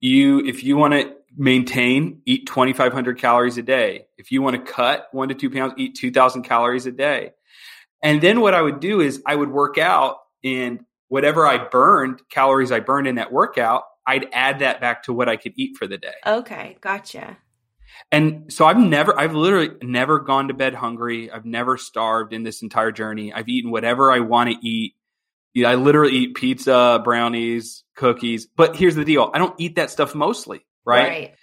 you 0.00 0.40
if 0.46 0.64
you 0.64 0.76
want 0.76 0.94
to 0.94 1.15
maintain, 1.36 2.22
eat 2.24 2.46
2,500 2.46 3.18
calories 3.18 3.58
a 3.58 3.62
day. 3.62 4.06
If 4.16 4.32
you 4.32 4.42
want 4.42 4.56
to 4.56 4.72
cut 4.72 5.08
one 5.12 5.28
to 5.28 5.34
two 5.34 5.50
pounds, 5.50 5.74
eat 5.76 5.94
2,000 5.96 6.42
calories 6.42 6.86
a 6.86 6.92
day. 6.92 7.32
And 8.02 8.20
then 8.20 8.40
what 8.40 8.54
I 8.54 8.62
would 8.62 8.80
do 8.80 9.00
is 9.00 9.22
I 9.26 9.34
would 9.34 9.50
work 9.50 9.78
out 9.78 10.18
and 10.44 10.80
whatever 11.08 11.46
I 11.46 11.58
burned, 11.58 12.20
calories 12.30 12.72
I 12.72 12.80
burned 12.80 13.06
in 13.06 13.16
that 13.16 13.32
workout, 13.32 13.84
I'd 14.06 14.28
add 14.32 14.60
that 14.60 14.80
back 14.80 15.04
to 15.04 15.12
what 15.12 15.28
I 15.28 15.36
could 15.36 15.52
eat 15.56 15.76
for 15.76 15.86
the 15.86 15.98
day. 15.98 16.14
Okay, 16.26 16.76
gotcha. 16.80 17.36
And 18.12 18.52
so 18.52 18.66
I've 18.66 18.78
never, 18.78 19.18
I've 19.18 19.34
literally 19.34 19.70
never 19.82 20.20
gone 20.20 20.48
to 20.48 20.54
bed 20.54 20.74
hungry. 20.74 21.30
I've 21.30 21.44
never 21.44 21.76
starved 21.76 22.32
in 22.32 22.42
this 22.42 22.62
entire 22.62 22.92
journey. 22.92 23.32
I've 23.32 23.48
eaten 23.48 23.70
whatever 23.70 24.12
I 24.12 24.20
want 24.20 24.50
to 24.50 24.66
eat. 24.66 24.94
I 25.64 25.74
literally 25.74 26.12
eat 26.12 26.34
pizza, 26.34 27.00
brownies, 27.02 27.82
cookies. 27.96 28.46
But 28.46 28.76
here's 28.76 28.94
the 28.94 29.04
deal 29.04 29.30
I 29.32 29.38
don't 29.38 29.54
eat 29.58 29.76
that 29.76 29.90
stuff 29.90 30.14
mostly 30.14 30.66
right? 30.86 31.08
right? 31.08 31.34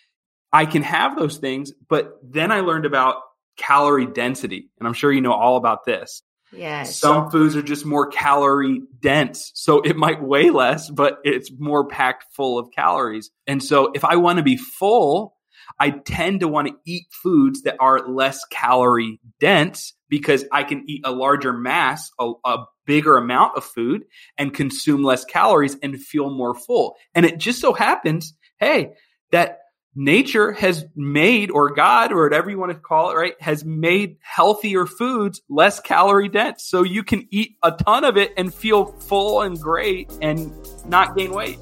I 0.51 0.65
can 0.65 0.83
have 0.83 1.17
those 1.17 1.38
things, 1.38 1.73
but 1.89 2.17
then 2.23 2.51
I 2.51 2.62
learned 2.62 2.85
about 2.85 3.17
calorie 3.57 4.05
density, 4.05 4.69
and 4.79 4.88
I'm 4.88 4.93
sure 4.93 5.12
you 5.12 5.21
know 5.21 5.33
all 5.33 5.57
about 5.57 5.85
this. 5.85 6.21
Yes. 6.55 7.00
Some 7.00 7.31
foods 7.31 7.55
are 7.55 7.63
just 7.63 7.85
more 7.85 8.07
calorie 8.07 8.81
dense. 9.00 9.51
So 9.55 9.81
it 9.81 9.95
might 9.95 10.21
weigh 10.21 10.51
less, 10.51 10.89
but 10.89 11.17
it's 11.23 11.51
more 11.57 11.88
packed 11.88 12.25
full 12.35 12.59
of 12.59 12.69
calories. 12.71 13.31
And 13.47 13.63
so 13.63 13.91
if 13.95 14.05
I 14.05 14.17
want 14.17 14.38
to 14.38 14.43
be 14.43 14.57
full, 14.57 15.35
I 15.79 15.89
tend 15.89 16.41
to 16.41 16.47
want 16.47 16.67
to 16.67 16.75
eat 16.85 17.07
foods 17.12 17.63
that 17.63 17.77
are 17.79 18.07
less 18.07 18.43
calorie 18.51 19.19
dense 19.39 19.93
because 20.09 20.45
I 20.51 20.63
can 20.63 20.83
eat 20.88 21.01
a 21.03 21.12
larger 21.12 21.53
mass, 21.53 22.12
a, 22.19 22.31
a, 22.45 22.65
bigger 22.85 23.15
amount 23.15 23.55
of 23.55 23.63
food 23.63 24.03
and 24.38 24.53
consume 24.53 25.05
less 25.05 25.23
calories 25.23 25.77
and 25.81 25.97
feel 26.01 26.29
more 26.29 26.53
full. 26.53 26.97
And 27.15 27.25
it 27.25 27.38
just 27.38 27.62
so 27.62 27.71
happens, 27.71 28.33
hey, 28.59 28.89
that 29.33 29.59
nature 29.96 30.51
has 30.53 30.85
made, 30.96 31.51
or 31.51 31.74
God, 31.74 32.11
or 32.11 32.24
whatever 32.24 32.50
you 32.50 32.57
want 32.57 32.72
to 32.72 32.77
call 32.77 33.11
it, 33.11 33.15
right, 33.15 33.33
has 33.41 33.65
made 33.65 34.17
healthier 34.22 34.85
foods 34.85 35.41
less 35.50 35.79
calorie 35.79 36.29
dense. 36.29 36.63
So 36.63 36.83
you 36.83 37.03
can 37.03 37.27
eat 37.31 37.57
a 37.63 37.72
ton 37.72 38.03
of 38.03 38.15
it 38.15 38.31
and 38.37 38.53
feel 38.53 38.85
full 38.85 39.41
and 39.41 39.59
great 39.59 40.11
and 40.22 40.53
not 40.87 41.17
gain 41.17 41.31
weight. 41.31 41.57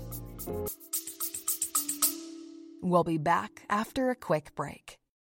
We'll 2.81 3.03
be 3.03 3.17
back 3.17 3.63
after 3.69 4.09
a 4.09 4.15
quick 4.15 4.53
break. 4.55 5.00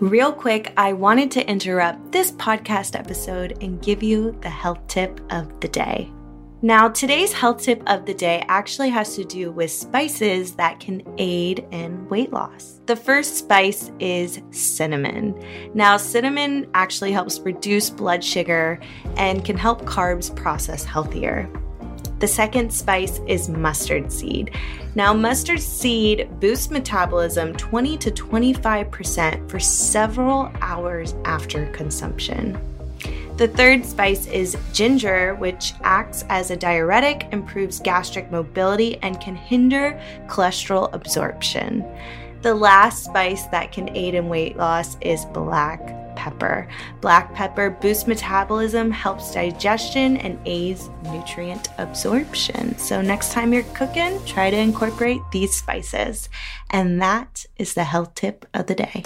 Real 0.00 0.30
quick, 0.30 0.74
I 0.76 0.92
wanted 0.92 1.30
to 1.30 1.48
interrupt 1.48 2.12
this 2.12 2.30
podcast 2.32 2.98
episode 2.98 3.56
and 3.62 3.80
give 3.80 4.02
you 4.02 4.36
the 4.42 4.50
health 4.50 4.86
tip 4.88 5.22
of 5.30 5.58
the 5.60 5.68
day. 5.68 6.12
Now, 6.60 6.90
today's 6.90 7.32
health 7.32 7.62
tip 7.62 7.82
of 7.86 8.04
the 8.04 8.12
day 8.12 8.44
actually 8.48 8.90
has 8.90 9.16
to 9.16 9.24
do 9.24 9.50
with 9.50 9.70
spices 9.70 10.54
that 10.56 10.80
can 10.80 11.02
aid 11.16 11.66
in 11.70 12.06
weight 12.10 12.30
loss. 12.30 12.82
The 12.84 12.94
first 12.94 13.38
spice 13.38 13.90
is 13.98 14.42
cinnamon. 14.50 15.34
Now, 15.72 15.96
cinnamon 15.96 16.66
actually 16.74 17.12
helps 17.12 17.40
reduce 17.40 17.88
blood 17.88 18.22
sugar 18.22 18.78
and 19.16 19.46
can 19.46 19.56
help 19.56 19.86
carbs 19.86 20.34
process 20.36 20.84
healthier. 20.84 21.50
The 22.18 22.28
second 22.28 22.72
spice 22.72 23.20
is 23.26 23.50
mustard 23.50 24.10
seed. 24.10 24.52
Now, 24.94 25.12
mustard 25.12 25.60
seed 25.60 26.28
boosts 26.40 26.70
metabolism 26.70 27.54
20 27.54 27.98
to 27.98 28.10
25% 28.10 29.50
for 29.50 29.60
several 29.60 30.50
hours 30.62 31.14
after 31.26 31.66
consumption. 31.72 32.58
The 33.36 33.48
third 33.48 33.84
spice 33.84 34.26
is 34.28 34.56
ginger, 34.72 35.34
which 35.34 35.74
acts 35.82 36.24
as 36.30 36.50
a 36.50 36.56
diuretic, 36.56 37.26
improves 37.32 37.80
gastric 37.80 38.30
mobility, 38.30 38.96
and 39.02 39.20
can 39.20 39.36
hinder 39.36 40.00
cholesterol 40.26 40.88
absorption. 40.94 41.84
The 42.40 42.54
last 42.54 43.04
spice 43.04 43.46
that 43.48 43.72
can 43.72 43.94
aid 43.94 44.14
in 44.14 44.30
weight 44.30 44.56
loss 44.56 44.96
is 45.02 45.26
black 45.26 46.05
pepper. 46.26 46.66
Black 47.00 47.32
pepper 47.34 47.70
boosts 47.70 48.08
metabolism, 48.08 48.90
helps 48.90 49.32
digestion, 49.32 50.16
and 50.16 50.38
aids 50.44 50.90
nutrient 51.04 51.68
absorption. 51.78 52.76
So, 52.78 53.00
next 53.00 53.30
time 53.30 53.52
you're 53.52 53.62
cooking, 53.74 54.18
try 54.24 54.50
to 54.50 54.56
incorporate 54.56 55.20
these 55.30 55.54
spices. 55.54 56.28
And 56.70 57.00
that 57.00 57.46
is 57.58 57.74
the 57.74 57.84
health 57.84 58.14
tip 58.16 58.44
of 58.54 58.66
the 58.66 58.74
day. 58.74 59.04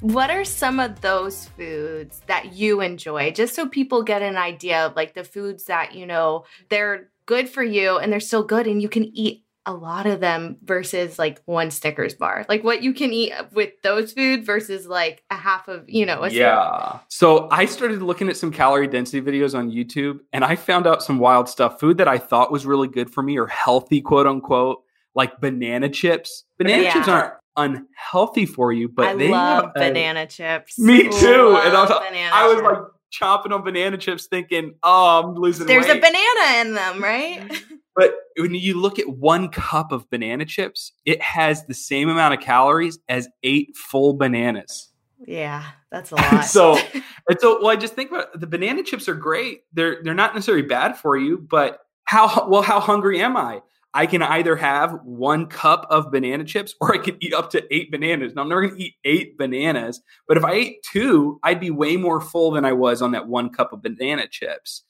What 0.00 0.30
are 0.30 0.44
some 0.44 0.78
of 0.78 1.00
those 1.00 1.46
foods 1.56 2.20
that 2.26 2.52
you 2.52 2.80
enjoy? 2.80 3.32
Just 3.32 3.54
so 3.54 3.68
people 3.68 4.02
get 4.02 4.22
an 4.22 4.36
idea 4.36 4.86
of 4.86 4.96
like 4.96 5.14
the 5.14 5.24
foods 5.24 5.64
that, 5.64 5.94
you 5.94 6.06
know, 6.06 6.44
they're 6.68 7.10
good 7.26 7.48
for 7.48 7.62
you 7.62 7.98
and 7.98 8.12
they're 8.12 8.20
still 8.20 8.44
good 8.44 8.66
and 8.66 8.80
you 8.80 8.88
can 8.88 9.04
eat 9.16 9.44
a 9.66 9.72
lot 9.72 10.06
of 10.06 10.20
them 10.20 10.56
versus 10.62 11.18
like 11.18 11.42
one 11.44 11.70
Snickers 11.70 12.14
bar. 12.14 12.46
Like 12.48 12.64
what 12.64 12.82
you 12.82 12.94
can 12.94 13.12
eat 13.12 13.34
with 13.52 13.72
those 13.82 14.12
food 14.12 14.46
versus 14.46 14.86
like 14.86 15.22
a 15.30 15.36
half 15.36 15.68
of, 15.68 15.84
you 15.88 16.06
know, 16.06 16.24
yeah. 16.24 17.00
So 17.08 17.48
I 17.50 17.66
started 17.66 18.00
looking 18.00 18.30
at 18.30 18.36
some 18.38 18.50
calorie 18.50 18.86
density 18.86 19.20
videos 19.20 19.54
on 19.56 19.70
YouTube 19.70 20.20
and 20.32 20.42
I 20.42 20.56
found 20.56 20.86
out 20.86 21.02
some 21.02 21.18
wild 21.18 21.50
stuff. 21.50 21.80
Food 21.80 21.98
that 21.98 22.08
I 22.08 22.16
thought 22.16 22.50
was 22.50 22.64
really 22.64 22.88
good 22.88 23.10
for 23.10 23.22
me 23.22 23.36
or 23.36 23.46
healthy, 23.46 24.00
quote 24.00 24.26
unquote, 24.26 24.82
like 25.14 25.38
banana 25.38 25.90
chips. 25.90 26.44
Banana 26.56 26.84
yeah. 26.84 26.92
chips 26.94 27.08
aren't 27.08 27.34
unhealthy 27.58 28.46
for 28.46 28.72
you, 28.72 28.88
but 28.88 29.08
I 29.08 29.14
they 29.16 29.30
love 29.30 29.64
have, 29.64 29.74
banana 29.74 30.26
chips. 30.26 30.78
Me 30.78 31.02
too. 31.02 31.50
Love 31.52 31.66
and 31.66 31.76
I 31.76 31.82
was, 31.82 31.90
I 32.32 32.46
was 32.54 32.62
like 32.62 32.78
chopping 33.10 33.52
on 33.52 33.62
banana 33.62 33.98
chips, 33.98 34.26
thinking, 34.26 34.74
"Oh, 34.82 35.22
I'm 35.22 35.34
losing." 35.34 35.66
There's 35.66 35.86
weight. 35.86 35.98
a 35.98 36.00
banana 36.00 36.60
in 36.60 36.74
them, 36.74 37.02
right? 37.02 37.62
But 37.96 38.14
when 38.36 38.54
you 38.54 38.80
look 38.80 39.00
at 39.00 39.08
one 39.08 39.48
cup 39.48 39.90
of 39.90 40.08
banana 40.08 40.44
chips, 40.44 40.92
it 41.04 41.20
has 41.20 41.66
the 41.66 41.74
same 41.74 42.08
amount 42.08 42.32
of 42.32 42.38
calories 42.38 42.96
as 43.08 43.28
eight 43.42 43.76
full 43.76 44.14
bananas. 44.14 44.92
Yeah, 45.26 45.64
that's 45.90 46.12
a 46.12 46.14
lot. 46.14 46.44
so, 46.44 46.78
and 47.28 47.40
so, 47.40 47.58
well, 47.60 47.70
I 47.70 47.74
just 47.74 47.94
think 47.94 48.12
about 48.12 48.28
it, 48.32 48.40
the 48.40 48.46
banana 48.46 48.84
chips 48.84 49.08
are 49.08 49.16
great. 49.16 49.62
They're 49.72 50.00
they're 50.04 50.14
not 50.14 50.32
necessarily 50.32 50.62
bad 50.62 50.96
for 50.96 51.16
you, 51.16 51.38
but 51.38 51.80
how 52.04 52.46
well 52.48 52.62
how 52.62 52.78
hungry 52.78 53.20
am 53.20 53.36
I? 53.36 53.62
I 53.94 54.06
can 54.06 54.22
either 54.22 54.54
have 54.56 55.00
one 55.02 55.46
cup 55.46 55.86
of 55.90 56.12
banana 56.12 56.44
chips 56.44 56.74
or 56.80 56.94
I 56.94 56.98
can 56.98 57.16
eat 57.20 57.32
up 57.32 57.50
to 57.50 57.74
eight 57.74 57.90
bananas. 57.90 58.34
Now, 58.34 58.42
I'm 58.42 58.48
never 58.48 58.62
going 58.62 58.76
to 58.76 58.82
eat 58.82 58.94
eight 59.04 59.38
bananas, 59.38 60.00
but 60.26 60.36
if 60.36 60.44
I 60.44 60.52
ate 60.52 60.82
two, 60.82 61.40
I'd 61.42 61.60
be 61.60 61.70
way 61.70 61.96
more 61.96 62.20
full 62.20 62.50
than 62.50 62.64
I 62.64 62.72
was 62.72 63.00
on 63.00 63.12
that 63.12 63.28
one 63.28 63.50
cup 63.50 63.72
of 63.72 63.82
banana 63.82 64.26
chips. 64.28 64.82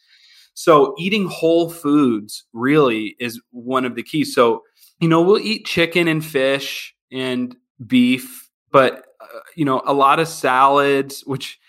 So, 0.54 0.94
eating 0.98 1.28
whole 1.28 1.70
foods 1.70 2.44
really 2.52 3.14
is 3.20 3.40
one 3.50 3.84
of 3.84 3.94
the 3.94 4.02
keys. 4.02 4.34
So, 4.34 4.64
you 5.00 5.08
know, 5.08 5.22
we'll 5.22 5.38
eat 5.38 5.64
chicken 5.64 6.08
and 6.08 6.24
fish 6.24 6.94
and 7.12 7.54
beef, 7.87 8.50
but, 8.72 9.06
uh, 9.20 9.38
you 9.54 9.64
know, 9.64 9.80
a 9.87 9.94
lot 9.94 10.18
of 10.18 10.26
salads, 10.26 11.22
which 11.26 11.61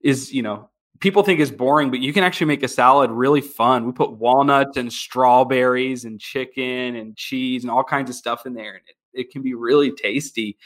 is, 0.00 0.32
you 0.32 0.40
know, 0.40 0.70
people 1.00 1.22
think 1.22 1.40
is 1.40 1.50
boring, 1.50 1.90
but 1.90 2.00
you 2.00 2.12
can 2.12 2.24
actually 2.24 2.46
make 2.46 2.62
a 2.62 2.68
salad 2.68 3.10
really 3.10 3.40
fun. 3.40 3.86
We 3.86 3.92
put 3.92 4.12
walnuts 4.12 4.76
and 4.76 4.92
strawberries 4.92 6.04
and 6.04 6.20
chicken 6.20 6.96
and 6.96 7.16
cheese 7.16 7.64
and 7.64 7.70
all 7.70 7.84
kinds 7.84 8.10
of 8.10 8.16
stuff 8.16 8.46
in 8.46 8.54
there, 8.54 8.74
and 8.74 8.82
it, 8.86 9.20
it 9.20 9.30
can 9.30 9.42
be 9.42 9.54
really 9.54 9.92
tasty. 9.92 10.56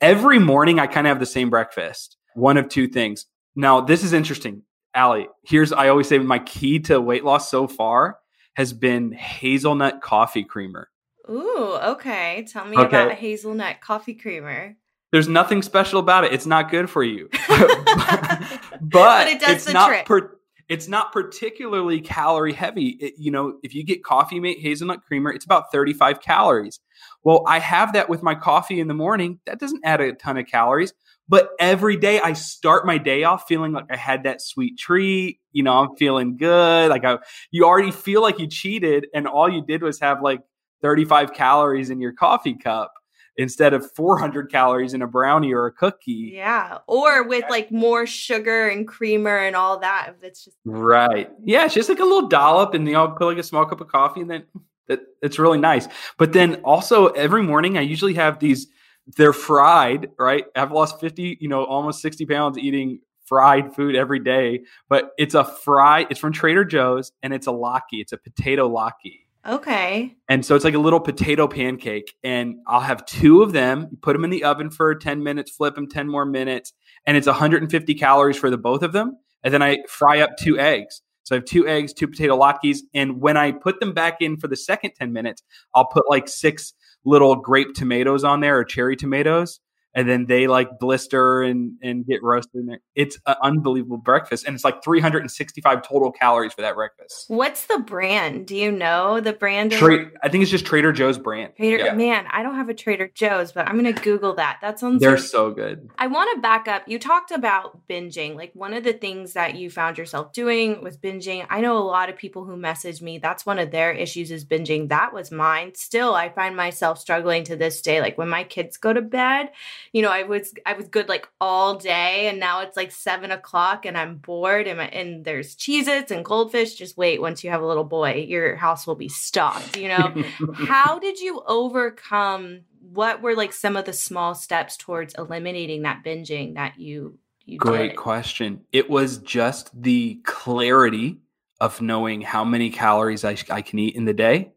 Every 0.00 0.38
morning, 0.38 0.78
I 0.78 0.86
kind 0.86 1.06
of 1.06 1.10
have 1.10 1.20
the 1.20 1.26
same 1.26 1.50
breakfast. 1.50 2.16
One 2.34 2.56
of 2.56 2.68
two 2.68 2.86
things. 2.86 3.26
Now, 3.54 3.80
this 3.80 4.04
is 4.04 4.12
interesting, 4.12 4.62
Ali. 4.94 5.28
Here's 5.44 5.72
I 5.72 5.88
always 5.88 6.08
say 6.08 6.18
my 6.18 6.38
key 6.40 6.78
to 6.80 7.00
weight 7.00 7.24
loss 7.24 7.50
so 7.50 7.66
far 7.66 8.18
has 8.54 8.72
been 8.72 9.12
hazelnut 9.12 10.02
coffee 10.02 10.44
creamer. 10.44 10.88
Ooh, 11.30 11.76
okay. 11.82 12.46
Tell 12.50 12.64
me 12.64 12.76
Okay. 12.76 12.86
about 12.86 13.12
hazelnut 13.12 13.80
coffee 13.80 14.14
creamer. 14.14 14.76
There's 15.12 15.28
nothing 15.28 15.62
special 15.62 16.00
about 16.00 16.24
it. 16.24 16.32
It's 16.32 16.46
not 16.46 16.70
good 16.70 16.90
for 16.90 17.02
you. 17.04 17.28
but, 17.48 18.80
But 18.80 19.28
it 19.28 19.40
does 19.40 19.56
it's 19.56 19.64
the 19.66 19.72
not 19.72 19.88
trick. 19.88 20.06
per- 20.06 20.32
it's 20.68 20.88
not 20.88 21.12
particularly 21.12 22.00
calorie 22.00 22.52
heavy. 22.52 22.88
It- 23.00 23.14
you 23.16 23.30
know, 23.30 23.58
if 23.62 23.74
you 23.74 23.84
get 23.84 24.02
coffee 24.02 24.40
mate 24.40 24.58
hazelnut 24.60 25.04
creamer, 25.04 25.30
it's 25.32 25.44
about 25.44 25.70
35 25.72 26.20
calories. 26.20 26.80
Well, 27.22 27.44
I 27.46 27.60
have 27.60 27.92
that 27.92 28.08
with 28.08 28.22
my 28.22 28.34
coffee 28.34 28.80
in 28.80 28.88
the 28.88 28.94
morning. 28.94 29.38
That 29.46 29.60
doesn't 29.60 29.84
add 29.84 30.00
a 30.00 30.12
ton 30.12 30.38
of 30.38 30.46
calories. 30.46 30.92
But 31.28 31.50
every 31.58 31.96
day 31.96 32.20
I 32.20 32.34
start 32.34 32.86
my 32.86 32.98
day 32.98 33.24
off 33.24 33.46
feeling 33.48 33.72
like 33.72 33.86
I 33.90 33.96
had 33.96 34.22
that 34.24 34.40
sweet 34.40 34.78
treat. 34.78 35.40
You 35.52 35.64
know, 35.64 35.72
I'm 35.72 35.96
feeling 35.96 36.36
good. 36.36 36.88
Like 36.90 37.04
I, 37.04 37.18
you 37.50 37.64
already 37.64 37.90
feel 37.90 38.22
like 38.22 38.38
you 38.38 38.46
cheated 38.46 39.06
and 39.14 39.26
all 39.26 39.48
you 39.48 39.64
did 39.64 39.82
was 39.82 39.98
have 40.00 40.22
like 40.22 40.40
35 40.82 41.32
calories 41.32 41.90
in 41.90 42.00
your 42.00 42.12
coffee 42.12 42.54
cup 42.54 42.92
instead 43.38 43.74
of 43.74 43.90
400 43.92 44.50
calories 44.50 44.94
in 44.94 45.02
a 45.02 45.06
brownie 45.06 45.52
or 45.52 45.66
a 45.66 45.72
cookie. 45.72 46.32
Yeah. 46.34 46.78
Or 46.86 47.22
with 47.26 47.44
like 47.50 47.70
more 47.70 48.06
sugar 48.06 48.68
and 48.68 48.86
creamer 48.86 49.36
and 49.36 49.54
all 49.54 49.78
that. 49.80 50.14
It's 50.22 50.44
just 50.44 50.56
Right. 50.64 51.30
Yeah, 51.44 51.66
it's 51.66 51.74
just 51.74 51.88
like 51.88 52.00
a 52.00 52.04
little 52.04 52.28
dollop, 52.28 52.74
and 52.74 52.86
you 52.86 52.94
know, 52.94 53.08
put 53.08 53.26
like 53.26 53.38
a 53.38 53.42
small 53.42 53.66
cup 53.66 53.80
of 53.80 53.88
coffee, 53.88 54.20
and 54.20 54.30
then 54.30 54.44
that 54.88 55.00
it's 55.22 55.38
really 55.38 55.58
nice. 55.58 55.88
But 56.18 56.32
then 56.32 56.56
also 56.64 57.08
every 57.08 57.42
morning, 57.42 57.76
I 57.78 57.82
usually 57.82 58.14
have 58.14 58.38
these. 58.38 58.68
They're 59.16 59.32
fried, 59.32 60.10
right? 60.18 60.46
I've 60.56 60.72
lost 60.72 60.98
fifty, 61.00 61.36
you 61.40 61.48
know, 61.48 61.64
almost 61.64 62.02
sixty 62.02 62.26
pounds 62.26 62.58
eating 62.58 63.00
fried 63.24 63.74
food 63.74 63.94
every 63.94 64.18
day. 64.18 64.62
But 64.88 65.12
it's 65.18 65.34
a 65.34 65.44
fry. 65.44 66.06
It's 66.10 66.18
from 66.18 66.32
Trader 66.32 66.64
Joe's, 66.64 67.12
and 67.22 67.32
it's 67.32 67.46
a 67.46 67.50
latke. 67.50 67.80
It's 67.92 68.12
a 68.12 68.16
potato 68.16 68.68
latke. 68.68 69.25
Okay. 69.48 70.14
And 70.28 70.44
so 70.44 70.54
it's 70.54 70.64
like 70.64 70.74
a 70.74 70.78
little 70.78 71.00
potato 71.00 71.46
pancake. 71.46 72.14
And 72.22 72.56
I'll 72.66 72.80
have 72.80 73.06
two 73.06 73.42
of 73.42 73.52
them, 73.52 73.98
put 74.02 74.12
them 74.12 74.24
in 74.24 74.30
the 74.30 74.44
oven 74.44 74.70
for 74.70 74.94
10 74.94 75.22
minutes, 75.22 75.50
flip 75.50 75.74
them 75.74 75.88
10 75.88 76.08
more 76.08 76.24
minutes. 76.24 76.72
And 77.06 77.16
it's 77.16 77.26
150 77.26 77.94
calories 77.94 78.36
for 78.36 78.50
the 78.50 78.58
both 78.58 78.82
of 78.82 78.92
them. 78.92 79.16
And 79.42 79.54
then 79.54 79.62
I 79.62 79.78
fry 79.88 80.20
up 80.20 80.30
two 80.38 80.58
eggs. 80.58 81.02
So 81.24 81.34
I 81.34 81.38
have 81.38 81.44
two 81.44 81.66
eggs, 81.66 81.92
two 81.92 82.06
potato 82.06 82.38
latkes. 82.38 82.78
And 82.94 83.20
when 83.20 83.36
I 83.36 83.52
put 83.52 83.80
them 83.80 83.92
back 83.92 84.18
in 84.20 84.36
for 84.36 84.48
the 84.48 84.56
second 84.56 84.92
10 84.96 85.12
minutes, 85.12 85.42
I'll 85.74 85.88
put 85.88 86.08
like 86.08 86.28
six 86.28 86.72
little 87.04 87.36
grape 87.36 87.74
tomatoes 87.74 88.24
on 88.24 88.40
there 88.40 88.58
or 88.58 88.64
cherry 88.64 88.96
tomatoes. 88.96 89.60
And 89.96 90.08
then 90.08 90.26
they 90.26 90.46
like 90.46 90.78
blister 90.78 91.42
and, 91.42 91.72
and 91.82 92.06
get 92.06 92.22
roasted 92.22 92.54
in 92.60 92.66
there. 92.66 92.80
It's 92.94 93.18
an 93.26 93.34
unbelievable 93.42 93.96
breakfast. 93.96 94.44
And 94.46 94.54
it's 94.54 94.62
like 94.62 94.84
365 94.84 95.82
total 95.82 96.12
calories 96.12 96.52
for 96.52 96.60
that 96.60 96.74
breakfast. 96.74 97.24
What's 97.28 97.66
the 97.66 97.78
brand? 97.78 98.46
Do 98.46 98.54
you 98.54 98.70
know 98.70 99.20
the 99.20 99.32
brand? 99.32 99.72
of- 99.72 99.78
Tra- 99.78 100.10
I 100.22 100.28
think 100.28 100.42
it's 100.42 100.50
just 100.50 100.66
Trader 100.66 100.92
Joe's 100.92 101.18
brand. 101.18 101.54
Trader 101.56 101.78
Yeah. 101.86 101.94
Man, 101.94 102.26
I 102.30 102.42
don't 102.42 102.56
have 102.56 102.68
a 102.68 102.74
Trader 102.74 103.10
Joe's, 103.14 103.52
but 103.52 103.66
I'm 103.66 103.76
gonna 103.76 103.94
Google 103.94 104.34
that. 104.34 104.58
That 104.60 104.78
sounds 104.78 105.00
They're 105.00 105.12
like- 105.12 105.20
so 105.20 105.50
good. 105.50 105.88
I 105.98 106.06
want 106.08 106.30
to 106.34 106.40
back 106.42 106.68
up. 106.68 106.82
You 106.86 106.98
talked 106.98 107.30
about 107.30 107.88
binging. 107.88 108.36
Like 108.36 108.52
one 108.54 108.74
of 108.74 108.84
the 108.84 108.92
things 108.92 109.32
that 109.32 109.54
you 109.56 109.70
found 109.70 109.96
yourself 109.96 110.32
doing 110.32 110.82
was 110.82 110.98
binging. 110.98 111.46
I 111.48 111.62
know 111.62 111.78
a 111.78 111.80
lot 111.80 112.10
of 112.10 112.16
people 112.16 112.44
who 112.44 112.56
message 112.56 113.00
me, 113.00 113.16
that's 113.18 113.46
one 113.46 113.58
of 113.58 113.70
their 113.70 113.92
issues 113.92 114.30
is 114.30 114.44
binging. 114.44 114.90
That 114.90 115.14
was 115.14 115.32
mine. 115.32 115.74
Still, 115.74 116.14
I 116.14 116.28
find 116.28 116.54
myself 116.54 116.98
struggling 116.98 117.44
to 117.44 117.56
this 117.56 117.80
day. 117.80 118.02
Like 118.02 118.18
when 118.18 118.28
my 118.28 118.44
kids 118.44 118.76
go 118.76 118.92
to 118.92 119.00
bed, 119.00 119.48
you 119.92 120.02
know, 120.02 120.10
I 120.10 120.24
was 120.24 120.52
I 120.64 120.74
was 120.74 120.88
good 120.88 121.08
like 121.08 121.28
all 121.40 121.76
day 121.76 122.28
and 122.28 122.38
now 122.38 122.60
it's 122.60 122.76
like 122.76 122.92
seven 122.92 123.30
o'clock 123.30 123.86
and 123.86 123.96
I'm 123.96 124.16
bored 124.16 124.66
and, 124.66 124.78
my, 124.78 124.88
and 124.88 125.24
there's 125.24 125.56
Cheez 125.56 125.88
Its 125.88 126.10
and 126.10 126.24
goldfish. 126.24 126.74
Just 126.74 126.96
wait, 126.96 127.20
once 127.20 127.44
you 127.44 127.50
have 127.50 127.62
a 127.62 127.66
little 127.66 127.84
boy, 127.84 128.26
your 128.28 128.56
house 128.56 128.86
will 128.86 128.94
be 128.94 129.08
stocked, 129.08 129.76
you 129.76 129.88
know? 129.88 130.14
how 130.54 130.98
did 130.98 131.18
you 131.20 131.42
overcome 131.46 132.62
what 132.80 133.22
were 133.22 133.34
like 133.34 133.52
some 133.52 133.76
of 133.76 133.84
the 133.84 133.92
small 133.92 134.34
steps 134.34 134.76
towards 134.76 135.14
eliminating 135.14 135.82
that 135.82 136.02
binging 136.04 136.54
that 136.54 136.78
you 136.78 137.18
you 137.44 137.58
Great 137.58 137.90
did? 137.90 137.96
question. 137.96 138.62
It 138.72 138.90
was 138.90 139.18
just 139.18 139.70
the 139.80 140.20
clarity 140.24 141.18
of 141.60 141.80
knowing 141.80 142.20
how 142.20 142.44
many 142.44 142.70
calories 142.70 143.24
I, 143.24 143.36
I 143.50 143.62
can 143.62 143.78
eat 143.78 143.94
in 143.94 144.04
the 144.04 144.12
day 144.12 144.52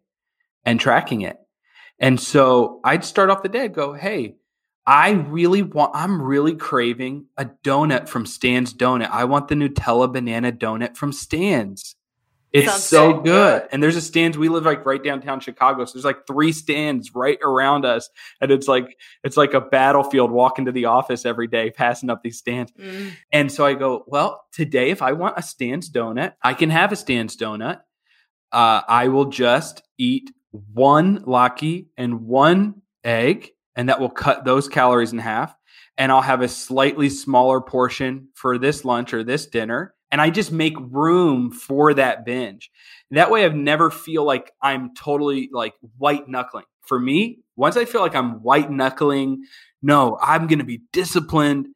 and 0.65 0.79
tracking 0.79 1.21
it. 1.21 1.39
And 1.99 2.19
so 2.19 2.79
I'd 2.83 3.03
start 3.03 3.29
off 3.29 3.43
the 3.43 3.49
day, 3.49 3.63
I'd 3.63 3.73
go, 3.73 3.93
hey, 3.93 4.35
I 4.85 5.11
really 5.11 5.61
want, 5.61 5.91
I'm 5.93 6.21
really 6.21 6.55
craving 6.55 7.25
a 7.37 7.45
donut 7.45 8.07
from 8.07 8.25
Stan's 8.25 8.73
Donut. 8.73 9.09
I 9.11 9.25
want 9.25 9.47
the 9.47 9.55
Nutella 9.55 10.11
banana 10.11 10.51
donut 10.51 10.97
from 10.97 11.11
Stan's. 11.11 11.95
It's 12.51 12.67
Sounds 12.67 12.83
so 12.83 13.11
so 13.11 13.21
good. 13.21 13.67
And 13.71 13.83
there's 13.83 13.95
a 13.95 14.01
Stan's. 14.01 14.35
We 14.35 14.49
live 14.49 14.65
like 14.65 14.83
right 14.83 15.03
downtown 15.03 15.39
Chicago. 15.39 15.85
So 15.85 15.93
there's 15.93 16.05
like 16.05 16.25
three 16.25 16.51
Stan's 16.51 17.13
right 17.13 17.37
around 17.43 17.85
us. 17.85 18.09
And 18.41 18.49
it's 18.49 18.67
like, 18.67 18.97
it's 19.23 19.37
like 19.37 19.53
a 19.53 19.61
battlefield 19.61 20.31
walking 20.31 20.65
to 20.65 20.71
the 20.71 20.85
office 20.85 21.25
every 21.25 21.45
day, 21.45 21.69
passing 21.69 22.09
up 22.09 22.23
these 22.23 22.39
Stan's. 22.39 22.71
Mm, 22.71 23.11
And 23.31 23.51
so 23.51 23.65
I 23.67 23.75
go, 23.75 24.03
well, 24.07 24.45
today, 24.51 24.89
if 24.89 25.03
I 25.03 25.11
want 25.11 25.37
a 25.37 25.43
Stan's 25.43 25.91
donut, 25.91 26.33
I 26.41 26.55
can 26.55 26.71
have 26.71 26.91
a 26.91 26.95
Stan's 26.95 27.37
donut. 27.37 27.81
Uh, 28.51 28.81
I 28.87 29.09
will 29.09 29.25
just 29.25 29.83
eat 29.99 30.31
one 30.51 31.19
latke 31.25 31.85
and 31.97 32.25
one 32.25 32.81
egg, 33.03 33.51
and 33.79 33.87
that 33.87 34.01
will 34.01 34.09
cut 34.09 34.43
those 34.43 34.67
calories 34.67 35.13
in 35.13 35.19
half. 35.19 35.55
And 35.97 36.11
I'll 36.11 36.21
have 36.21 36.41
a 36.41 36.49
slightly 36.49 37.07
smaller 37.07 37.61
portion 37.61 38.27
for 38.33 38.57
this 38.57 38.83
lunch 38.83 39.13
or 39.13 39.23
this 39.23 39.45
dinner. 39.45 39.93
And 40.11 40.19
I 40.19 40.31
just 40.31 40.51
make 40.51 40.75
room 40.77 41.49
for 41.49 41.93
that 41.93 42.25
binge. 42.25 42.71
That 43.11 43.31
way, 43.31 43.45
I've 43.45 43.55
never 43.55 43.89
feel 43.89 44.25
like 44.25 44.51
I'm 44.61 44.93
totally 44.95 45.49
like 45.53 45.75
white 45.97 46.27
knuckling. 46.27 46.65
For 46.81 46.99
me, 46.99 47.39
once 47.55 47.77
I 47.77 47.85
feel 47.85 48.01
like 48.01 48.15
I'm 48.15 48.43
white 48.43 48.69
knuckling, 48.69 49.45
no, 49.81 50.17
I'm 50.21 50.47
going 50.47 50.59
to 50.59 50.65
be 50.65 50.81
disciplined. 50.91 51.67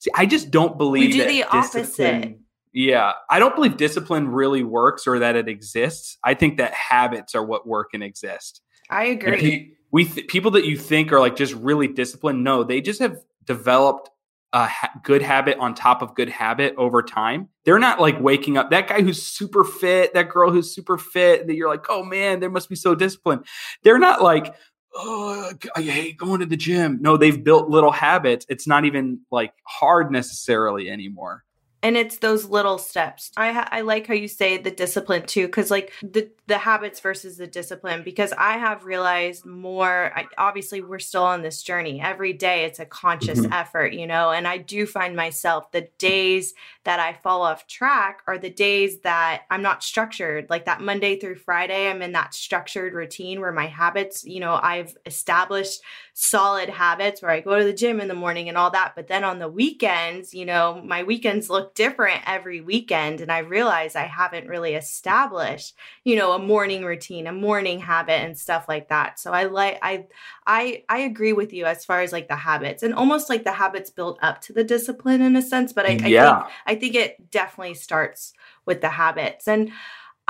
See, 0.00 0.10
I 0.14 0.26
just 0.26 0.50
don't 0.50 0.76
believe 0.76 1.12
do 1.12 1.18
that 1.20 1.28
the 1.28 1.44
opposite. 1.44 2.38
Yeah, 2.74 3.12
I 3.30 3.38
don't 3.38 3.54
believe 3.54 3.78
discipline 3.78 4.28
really 4.28 4.62
works 4.62 5.06
or 5.06 5.20
that 5.20 5.36
it 5.36 5.48
exists. 5.48 6.18
I 6.22 6.34
think 6.34 6.58
that 6.58 6.74
habits 6.74 7.34
are 7.34 7.42
what 7.42 7.66
work 7.66 7.94
and 7.94 8.02
exist. 8.02 8.60
I 8.90 9.04
agree. 9.04 9.78
We 9.90 10.04
th- 10.04 10.28
people 10.28 10.52
that 10.52 10.64
you 10.64 10.76
think 10.76 11.12
are 11.12 11.20
like 11.20 11.36
just 11.36 11.54
really 11.54 11.88
disciplined, 11.88 12.44
no, 12.44 12.64
they 12.64 12.80
just 12.80 13.00
have 13.00 13.18
developed 13.44 14.10
a 14.52 14.66
ha- 14.66 14.92
good 15.02 15.22
habit 15.22 15.58
on 15.58 15.74
top 15.74 16.02
of 16.02 16.14
good 16.14 16.28
habit 16.28 16.74
over 16.76 17.02
time. 17.02 17.48
They're 17.64 17.78
not 17.78 18.00
like 18.00 18.20
waking 18.20 18.56
up. 18.56 18.70
That 18.70 18.88
guy 18.88 19.02
who's 19.02 19.22
super 19.22 19.64
fit, 19.64 20.14
that 20.14 20.28
girl 20.28 20.50
who's 20.50 20.74
super 20.74 20.98
fit, 20.98 21.46
that 21.46 21.54
you're 21.54 21.68
like, 21.68 21.86
oh 21.88 22.02
man, 22.02 22.40
they 22.40 22.48
must 22.48 22.68
be 22.68 22.76
so 22.76 22.94
disciplined. 22.94 23.46
They're 23.82 23.98
not 23.98 24.22
like, 24.22 24.54
oh, 24.94 25.52
I 25.76 25.82
hate 25.82 26.16
going 26.16 26.40
to 26.40 26.46
the 26.46 26.56
gym. 26.56 26.98
No, 27.00 27.16
they've 27.16 27.42
built 27.42 27.68
little 27.68 27.92
habits. 27.92 28.46
It's 28.48 28.66
not 28.66 28.84
even 28.84 29.20
like 29.30 29.52
hard 29.64 30.10
necessarily 30.10 30.90
anymore. 30.90 31.44
And 31.82 31.96
it's 31.96 32.18
those 32.18 32.44
little 32.44 32.78
steps. 32.78 33.30
I 33.36 33.52
ha- 33.52 33.68
i 33.70 33.80
like 33.80 34.06
how 34.06 34.14
you 34.14 34.28
say 34.28 34.58
the 34.58 34.70
discipline 34.70 35.26
too 35.26 35.46
because 35.46 35.70
like 35.70 35.92
the 36.02 36.30
the 36.46 36.58
habits 36.58 37.00
versus 37.00 37.36
the 37.36 37.46
discipline 37.46 38.02
because 38.02 38.32
i 38.36 38.58
have 38.58 38.84
realized 38.84 39.46
more 39.46 40.12
I, 40.14 40.26
obviously 40.36 40.80
we're 40.80 40.98
still 40.98 41.22
on 41.22 41.42
this 41.42 41.62
journey. 41.62 42.00
Every 42.00 42.32
day 42.32 42.64
it's 42.64 42.80
a 42.80 42.84
conscious 42.84 43.40
mm-hmm. 43.40 43.52
effort 43.52 43.92
you 43.92 44.06
know 44.06 44.30
and 44.30 44.46
i 44.46 44.58
do 44.58 44.86
find 44.86 45.16
myself 45.16 45.70
the 45.72 45.88
days 45.98 46.54
that 46.84 47.00
i 47.00 47.12
fall 47.12 47.42
off 47.42 47.66
track 47.66 48.22
are 48.26 48.38
the 48.38 48.50
days 48.50 49.00
that 49.00 49.42
i'm 49.50 49.62
not 49.62 49.82
structured. 49.82 50.48
Like 50.50 50.64
that 50.66 50.80
monday 50.80 51.18
through 51.18 51.36
friday 51.36 51.88
i'm 51.88 52.02
in 52.02 52.12
that 52.12 52.34
structured 52.34 52.94
routine 52.94 53.40
where 53.40 53.52
my 53.52 53.66
habits 53.66 54.24
you 54.24 54.40
know 54.40 54.58
i've 54.62 54.96
established 55.06 55.80
solid 56.22 56.68
habits 56.68 57.22
where 57.22 57.30
i 57.30 57.40
go 57.40 57.58
to 57.58 57.64
the 57.64 57.72
gym 57.72 58.00
in 58.00 58.08
the 58.08 58.14
morning 58.14 58.48
and 58.48 58.58
all 58.58 58.70
that 58.70 58.92
but 58.94 59.08
then 59.08 59.24
on 59.24 59.38
the 59.38 59.48
weekends 59.48 60.34
you 60.34 60.44
know 60.44 60.82
my 60.84 61.02
weekends 61.02 61.48
look 61.48 61.74
different 61.74 62.20
every 62.26 62.60
weekend 62.60 63.20
and 63.20 63.30
I 63.30 63.38
realize 63.38 63.96
I 63.96 64.02
haven't 64.02 64.48
really 64.48 64.74
established, 64.74 65.74
you 66.04 66.16
know, 66.16 66.32
a 66.32 66.38
morning 66.38 66.84
routine, 66.84 67.26
a 67.26 67.32
morning 67.32 67.80
habit 67.80 68.20
and 68.20 68.38
stuff 68.38 68.66
like 68.68 68.88
that. 68.88 69.18
So 69.18 69.32
I 69.32 69.44
like 69.44 69.78
I 69.82 70.06
I 70.46 70.84
I 70.88 70.98
agree 70.98 71.32
with 71.32 71.52
you 71.52 71.64
as 71.64 71.84
far 71.84 72.00
as 72.00 72.12
like 72.12 72.28
the 72.28 72.36
habits 72.36 72.82
and 72.82 72.94
almost 72.94 73.28
like 73.28 73.44
the 73.44 73.52
habits 73.52 73.90
build 73.90 74.18
up 74.22 74.40
to 74.42 74.52
the 74.52 74.64
discipline 74.64 75.22
in 75.22 75.36
a 75.36 75.42
sense, 75.42 75.72
but 75.72 75.86
I, 75.86 75.98
I 76.02 76.08
yeah. 76.08 76.42
think 76.42 76.52
I 76.66 76.74
think 76.74 76.94
it 76.94 77.30
definitely 77.30 77.74
starts 77.74 78.32
with 78.66 78.80
the 78.80 78.90
habits. 78.90 79.48
And 79.48 79.70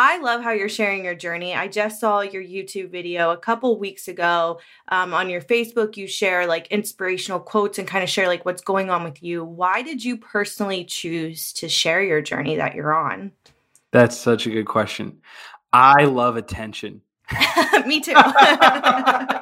I 0.02 0.16
love 0.16 0.40
how 0.40 0.52
you're 0.52 0.70
sharing 0.70 1.04
your 1.04 1.14
journey. 1.14 1.54
I 1.54 1.68
just 1.68 2.00
saw 2.00 2.22
your 2.22 2.42
YouTube 2.42 2.90
video 2.90 3.32
a 3.32 3.36
couple 3.36 3.78
weeks 3.78 4.08
ago 4.08 4.58
um, 4.88 5.12
on 5.12 5.28
your 5.28 5.42
Facebook. 5.42 5.98
You 5.98 6.06
share 6.06 6.46
like 6.46 6.68
inspirational 6.68 7.38
quotes 7.38 7.78
and 7.78 7.86
kind 7.86 8.02
of 8.02 8.08
share 8.08 8.26
like 8.26 8.46
what's 8.46 8.62
going 8.62 8.88
on 8.88 9.04
with 9.04 9.22
you. 9.22 9.44
Why 9.44 9.82
did 9.82 10.02
you 10.02 10.16
personally 10.16 10.86
choose 10.86 11.52
to 11.52 11.68
share 11.68 12.02
your 12.02 12.22
journey 12.22 12.56
that 12.56 12.74
you're 12.74 12.94
on? 12.94 13.32
That's 13.92 14.16
such 14.16 14.46
a 14.46 14.50
good 14.50 14.64
question. 14.64 15.18
I 15.70 16.06
love 16.06 16.38
attention. 16.38 17.02
Me 17.86 18.00
too. 18.00 18.12
uh, 18.14 19.38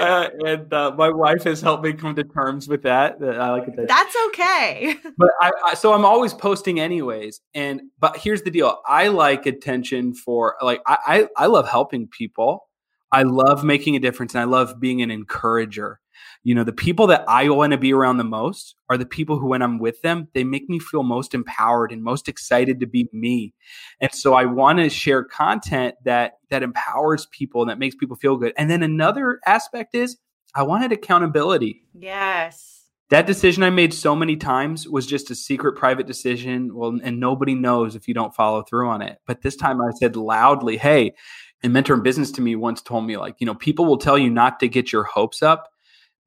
and 0.00 0.72
uh, 0.72 0.94
my 0.96 1.10
wife 1.10 1.44
has 1.44 1.60
helped 1.60 1.84
me 1.84 1.92
come 1.92 2.14
to 2.14 2.24
terms 2.24 2.68
with 2.68 2.82
that. 2.82 3.20
that 3.20 3.40
I 3.40 3.52
like 3.52 3.68
it. 3.68 3.88
That's 3.88 4.16
okay. 4.28 4.96
But 5.18 5.30
I, 5.40 5.50
I, 5.68 5.74
so 5.74 5.94
I'm 5.94 6.04
always 6.04 6.34
posting 6.34 6.78
anyways. 6.78 7.40
And 7.54 7.82
but 7.98 8.18
here's 8.18 8.42
the 8.42 8.50
deal: 8.50 8.80
I 8.86 9.08
like 9.08 9.46
attention 9.46 10.14
for 10.14 10.56
like 10.60 10.82
I, 10.86 10.98
I, 11.06 11.44
I 11.44 11.46
love 11.46 11.68
helping 11.68 12.08
people. 12.08 12.68
I 13.12 13.22
love 13.22 13.64
making 13.64 13.96
a 13.96 13.98
difference, 13.98 14.34
and 14.34 14.42
I 14.42 14.44
love 14.44 14.78
being 14.78 15.00
an 15.00 15.10
encourager 15.10 16.00
you 16.46 16.54
know 16.54 16.62
the 16.62 16.72
people 16.72 17.08
that 17.08 17.24
i 17.26 17.48
want 17.48 17.72
to 17.72 17.76
be 17.76 17.92
around 17.92 18.18
the 18.18 18.24
most 18.24 18.76
are 18.88 18.96
the 18.96 19.04
people 19.04 19.36
who 19.36 19.48
when 19.48 19.62
i'm 19.62 19.80
with 19.80 20.00
them 20.02 20.28
they 20.32 20.44
make 20.44 20.68
me 20.68 20.78
feel 20.78 21.02
most 21.02 21.34
empowered 21.34 21.90
and 21.90 22.04
most 22.04 22.28
excited 22.28 22.78
to 22.78 22.86
be 22.86 23.08
me. 23.12 23.52
And 24.00 24.14
so 24.14 24.34
i 24.34 24.44
want 24.44 24.78
to 24.78 24.88
share 24.88 25.24
content 25.24 25.96
that 26.04 26.34
that 26.50 26.62
empowers 26.62 27.26
people 27.32 27.62
and 27.62 27.70
that 27.70 27.80
makes 27.80 27.96
people 27.96 28.14
feel 28.14 28.36
good. 28.36 28.52
And 28.56 28.70
then 28.70 28.84
another 28.84 29.40
aspect 29.44 29.96
is 29.96 30.18
i 30.54 30.62
wanted 30.62 30.92
accountability. 30.92 31.82
Yes. 31.98 32.84
That 33.10 33.26
decision 33.26 33.64
i 33.64 33.70
made 33.70 33.92
so 33.92 34.14
many 34.14 34.36
times 34.36 34.88
was 34.88 35.04
just 35.04 35.32
a 35.32 35.34
secret 35.34 35.72
private 35.72 36.06
decision. 36.06 36.76
Well 36.76 37.00
and 37.02 37.18
nobody 37.18 37.56
knows 37.56 37.96
if 37.96 38.06
you 38.06 38.14
don't 38.14 38.36
follow 38.36 38.62
through 38.62 38.88
on 38.88 39.02
it. 39.02 39.18
But 39.26 39.42
this 39.42 39.56
time 39.56 39.80
i 39.80 39.90
said 39.98 40.14
loudly 40.14 40.76
hey 40.76 41.14
and 41.64 41.72
mentor 41.72 41.94
in 41.94 42.04
business 42.04 42.30
to 42.32 42.40
me 42.40 42.54
once 42.54 42.82
told 42.82 43.04
me 43.04 43.16
like 43.16 43.34
you 43.40 43.46
know 43.46 43.54
people 43.56 43.84
will 43.84 43.98
tell 43.98 44.16
you 44.16 44.30
not 44.30 44.60
to 44.60 44.68
get 44.68 44.92
your 44.92 45.02
hopes 45.02 45.42
up 45.42 45.72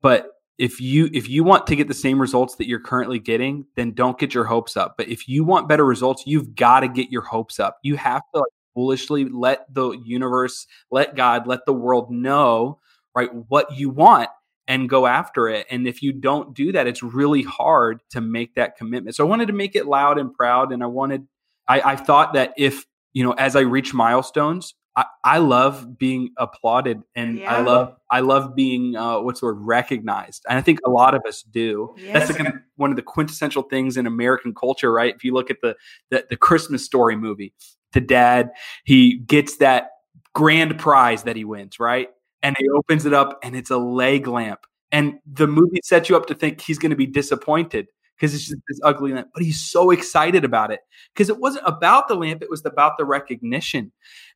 but 0.01 0.31
if 0.57 0.81
you 0.81 1.09
if 1.13 1.29
you 1.29 1.43
want 1.43 1.67
to 1.67 1.75
get 1.75 1.87
the 1.87 1.93
same 1.93 2.19
results 2.19 2.55
that 2.55 2.67
you're 2.67 2.81
currently 2.81 3.17
getting, 3.17 3.65
then 3.75 3.93
don't 3.93 4.19
get 4.19 4.33
your 4.33 4.43
hopes 4.43 4.75
up. 4.75 4.95
But 4.97 5.07
if 5.07 5.27
you 5.27 5.43
want 5.45 5.69
better 5.69 5.85
results, 5.85 6.23
you've 6.25 6.53
got 6.53 6.81
to 6.81 6.89
get 6.89 7.09
your 7.09 7.21
hopes 7.21 7.59
up. 7.59 7.77
You 7.81 7.95
have 7.95 8.21
to 8.33 8.41
like 8.41 8.51
foolishly 8.73 9.25
let 9.25 9.73
the 9.73 9.91
universe, 9.91 10.67
let 10.91 11.15
God, 11.15 11.47
let 11.47 11.65
the 11.65 11.73
world 11.73 12.11
know, 12.11 12.79
right, 13.15 13.29
what 13.47 13.77
you 13.77 13.89
want 13.89 14.29
and 14.67 14.87
go 14.87 15.07
after 15.07 15.49
it. 15.49 15.65
And 15.71 15.87
if 15.87 16.03
you 16.03 16.13
don't 16.13 16.53
do 16.53 16.71
that, 16.73 16.87
it's 16.87 17.01
really 17.01 17.41
hard 17.41 18.01
to 18.11 18.21
make 18.21 18.53
that 18.55 18.77
commitment. 18.77 19.15
So 19.15 19.25
I 19.25 19.29
wanted 19.29 19.47
to 19.47 19.53
make 19.53 19.75
it 19.75 19.87
loud 19.87 20.19
and 20.19 20.33
proud. 20.33 20.71
And 20.71 20.83
I 20.83 20.85
wanted, 20.85 21.27
I, 21.67 21.81
I 21.81 21.95
thought 21.95 22.33
that 22.33 22.53
if, 22.55 22.85
you 23.13 23.23
know, 23.23 23.31
as 23.33 23.55
I 23.55 23.61
reach 23.61 23.93
milestones, 23.93 24.75
I, 24.95 25.05
I 25.23 25.37
love 25.37 25.97
being 25.97 26.31
applauded 26.37 27.01
and 27.15 27.39
yeah. 27.39 27.55
I 27.55 27.61
love 27.61 27.95
I 28.11 28.19
love 28.21 28.55
being 28.55 28.95
uh, 28.95 29.19
what's 29.21 29.39
the 29.39 29.45
word 29.45 29.59
recognized 29.59 30.43
and 30.49 30.57
I 30.57 30.61
think 30.61 30.79
a 30.85 30.89
lot 30.89 31.13
of 31.15 31.21
us 31.27 31.43
do. 31.43 31.93
Yes. 31.97 32.13
That's 32.13 32.27
the 32.29 32.33
kind 32.33 32.47
of, 32.47 32.55
one 32.75 32.89
of 32.89 32.95
the 32.95 33.03
quintessential 33.03 33.63
things 33.63 33.97
in 33.97 34.07
American 34.07 34.53
culture, 34.53 34.91
right? 34.91 35.15
If 35.15 35.23
you 35.23 35.33
look 35.33 35.49
at 35.49 35.57
the, 35.61 35.75
the 36.09 36.25
the 36.29 36.37
Christmas 36.37 36.83
Story 36.83 37.15
movie, 37.15 37.53
the 37.93 38.01
dad 38.01 38.51
he 38.83 39.17
gets 39.19 39.57
that 39.57 39.91
grand 40.33 40.77
prize 40.79 41.23
that 41.23 41.35
he 41.35 41.45
wins, 41.45 41.79
right? 41.79 42.09
And 42.41 42.55
he 42.57 42.67
opens 42.69 43.05
it 43.05 43.13
up 43.13 43.39
and 43.43 43.55
it's 43.55 43.69
a 43.69 43.77
leg 43.77 44.27
lamp. 44.27 44.61
And 44.91 45.19
the 45.31 45.47
movie 45.47 45.81
sets 45.83 46.09
you 46.09 46.17
up 46.17 46.25
to 46.27 46.35
think 46.35 46.61
he's 46.61 46.79
going 46.79 46.89
to 46.89 46.95
be 46.95 47.05
disappointed 47.05 47.87
because 48.19 48.33
it's 48.33 48.47
just 48.47 48.61
this 48.67 48.79
ugly 48.83 49.13
lamp. 49.13 49.29
But 49.33 49.43
he's 49.43 49.61
so 49.61 49.91
excited 49.91 50.43
about 50.43 50.71
it 50.71 50.81
because 51.13 51.29
it 51.29 51.39
wasn't 51.39 51.67
about 51.67 52.07
the 52.07 52.15
lamp, 52.15 52.41
it 52.41 52.49
was 52.49 52.65
about 52.65 52.97
the 52.97 53.05
recognition. 53.05 53.91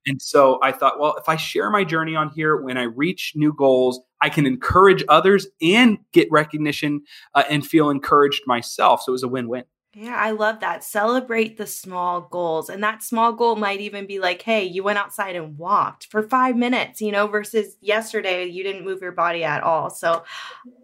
And 0.05 0.21
so 0.21 0.59
I 0.61 0.71
thought, 0.71 0.99
well, 0.99 1.15
if 1.17 1.27
I 1.27 1.35
share 1.35 1.69
my 1.69 1.83
journey 1.83 2.15
on 2.15 2.29
here, 2.29 2.57
when 2.57 2.77
I 2.77 2.83
reach 2.83 3.33
new 3.35 3.53
goals, 3.53 4.01
I 4.21 4.29
can 4.29 4.45
encourage 4.45 5.03
others 5.09 5.47
and 5.61 5.97
get 6.11 6.27
recognition 6.31 7.01
uh, 7.35 7.43
and 7.49 7.65
feel 7.65 7.89
encouraged 7.89 8.43
myself. 8.45 9.01
So 9.03 9.11
it 9.11 9.13
was 9.13 9.23
a 9.23 9.27
win 9.27 9.47
win. 9.47 9.63
Yeah, 9.95 10.15
I 10.15 10.31
love 10.31 10.61
that. 10.61 10.83
Celebrate 10.83 11.57
the 11.57 11.67
small 11.67 12.21
goals. 12.21 12.67
And 12.67 12.83
that 12.83 13.03
small 13.03 13.31
goal 13.31 13.55
might 13.55 13.79
even 13.79 14.07
be 14.07 14.17
like, 14.17 14.41
hey, 14.41 14.63
you 14.63 14.81
went 14.81 14.97
outside 14.97 15.35
and 15.35 15.55
walked 15.55 16.07
for 16.07 16.23
five 16.23 16.55
minutes, 16.55 16.99
you 16.99 17.11
know, 17.11 17.27
versus 17.27 17.77
yesterday, 17.79 18.45
you 18.45 18.63
didn't 18.63 18.85
move 18.85 19.01
your 19.03 19.11
body 19.11 19.43
at 19.43 19.61
all. 19.61 19.91
So 19.91 20.23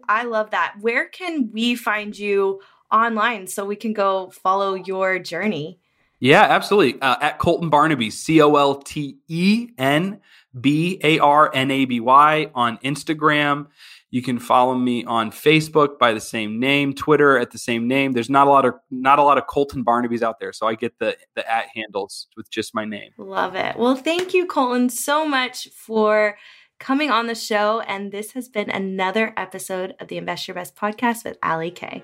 I 0.08 0.22
love 0.24 0.50
that. 0.50 0.76
Where 0.80 1.08
can 1.08 1.50
we 1.52 1.74
find 1.74 2.16
you 2.16 2.60
online 2.90 3.46
so 3.46 3.64
we 3.64 3.76
can 3.76 3.92
go 3.92 4.30
follow 4.30 4.74
your 4.74 5.18
journey? 5.18 5.78
Yeah, 6.20 6.42
absolutely. 6.42 7.00
Uh, 7.00 7.16
at 7.20 7.38
Colten 7.38 7.70
Barnaby, 7.70 8.10
C 8.10 8.40
O 8.42 8.54
L 8.56 8.76
T 8.76 9.18
E 9.28 9.68
N 9.78 10.20
B 10.58 11.00
A 11.02 11.18
R 11.18 11.50
N 11.54 11.70
A 11.70 11.84
B 11.86 12.00
Y 12.00 12.50
on 12.54 12.78
Instagram. 12.78 13.68
You 14.10 14.22
can 14.22 14.38
follow 14.38 14.74
me 14.74 15.04
on 15.04 15.30
Facebook 15.30 15.98
by 15.98 16.12
the 16.12 16.20
same 16.20 16.58
name, 16.58 16.94
Twitter 16.94 17.38
at 17.38 17.52
the 17.52 17.58
same 17.58 17.86
name. 17.86 18.12
There's 18.12 18.28
not 18.28 18.48
a 18.48 18.50
lot 18.50 18.66
of 18.66 18.74
not 18.90 19.18
a 19.18 19.22
lot 19.22 19.38
of 19.38 19.46
Colten 19.46 19.84
Barnabys 19.84 20.20
out 20.20 20.40
there, 20.40 20.52
so 20.52 20.66
I 20.66 20.74
get 20.74 20.98
the 20.98 21.16
the 21.36 21.50
at 21.50 21.66
handles 21.74 22.26
with 22.36 22.50
just 22.50 22.74
my 22.74 22.84
name. 22.84 23.12
Love 23.16 23.54
it. 23.54 23.76
Well, 23.78 23.96
thank 23.96 24.34
you, 24.34 24.46
Colten, 24.46 24.90
so 24.90 25.26
much 25.26 25.68
for 25.68 26.36
coming 26.80 27.10
on 27.10 27.28
the 27.28 27.34
show. 27.34 27.80
And 27.80 28.10
this 28.10 28.32
has 28.32 28.48
been 28.48 28.68
another 28.68 29.32
episode 29.36 29.94
of 30.00 30.08
the 30.08 30.16
Invest 30.16 30.48
Your 30.48 30.56
Best 30.56 30.74
podcast 30.74 31.24
with 31.24 31.38
Ali 31.42 31.70
Kay. 31.70 32.02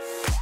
Bye. 0.00 0.39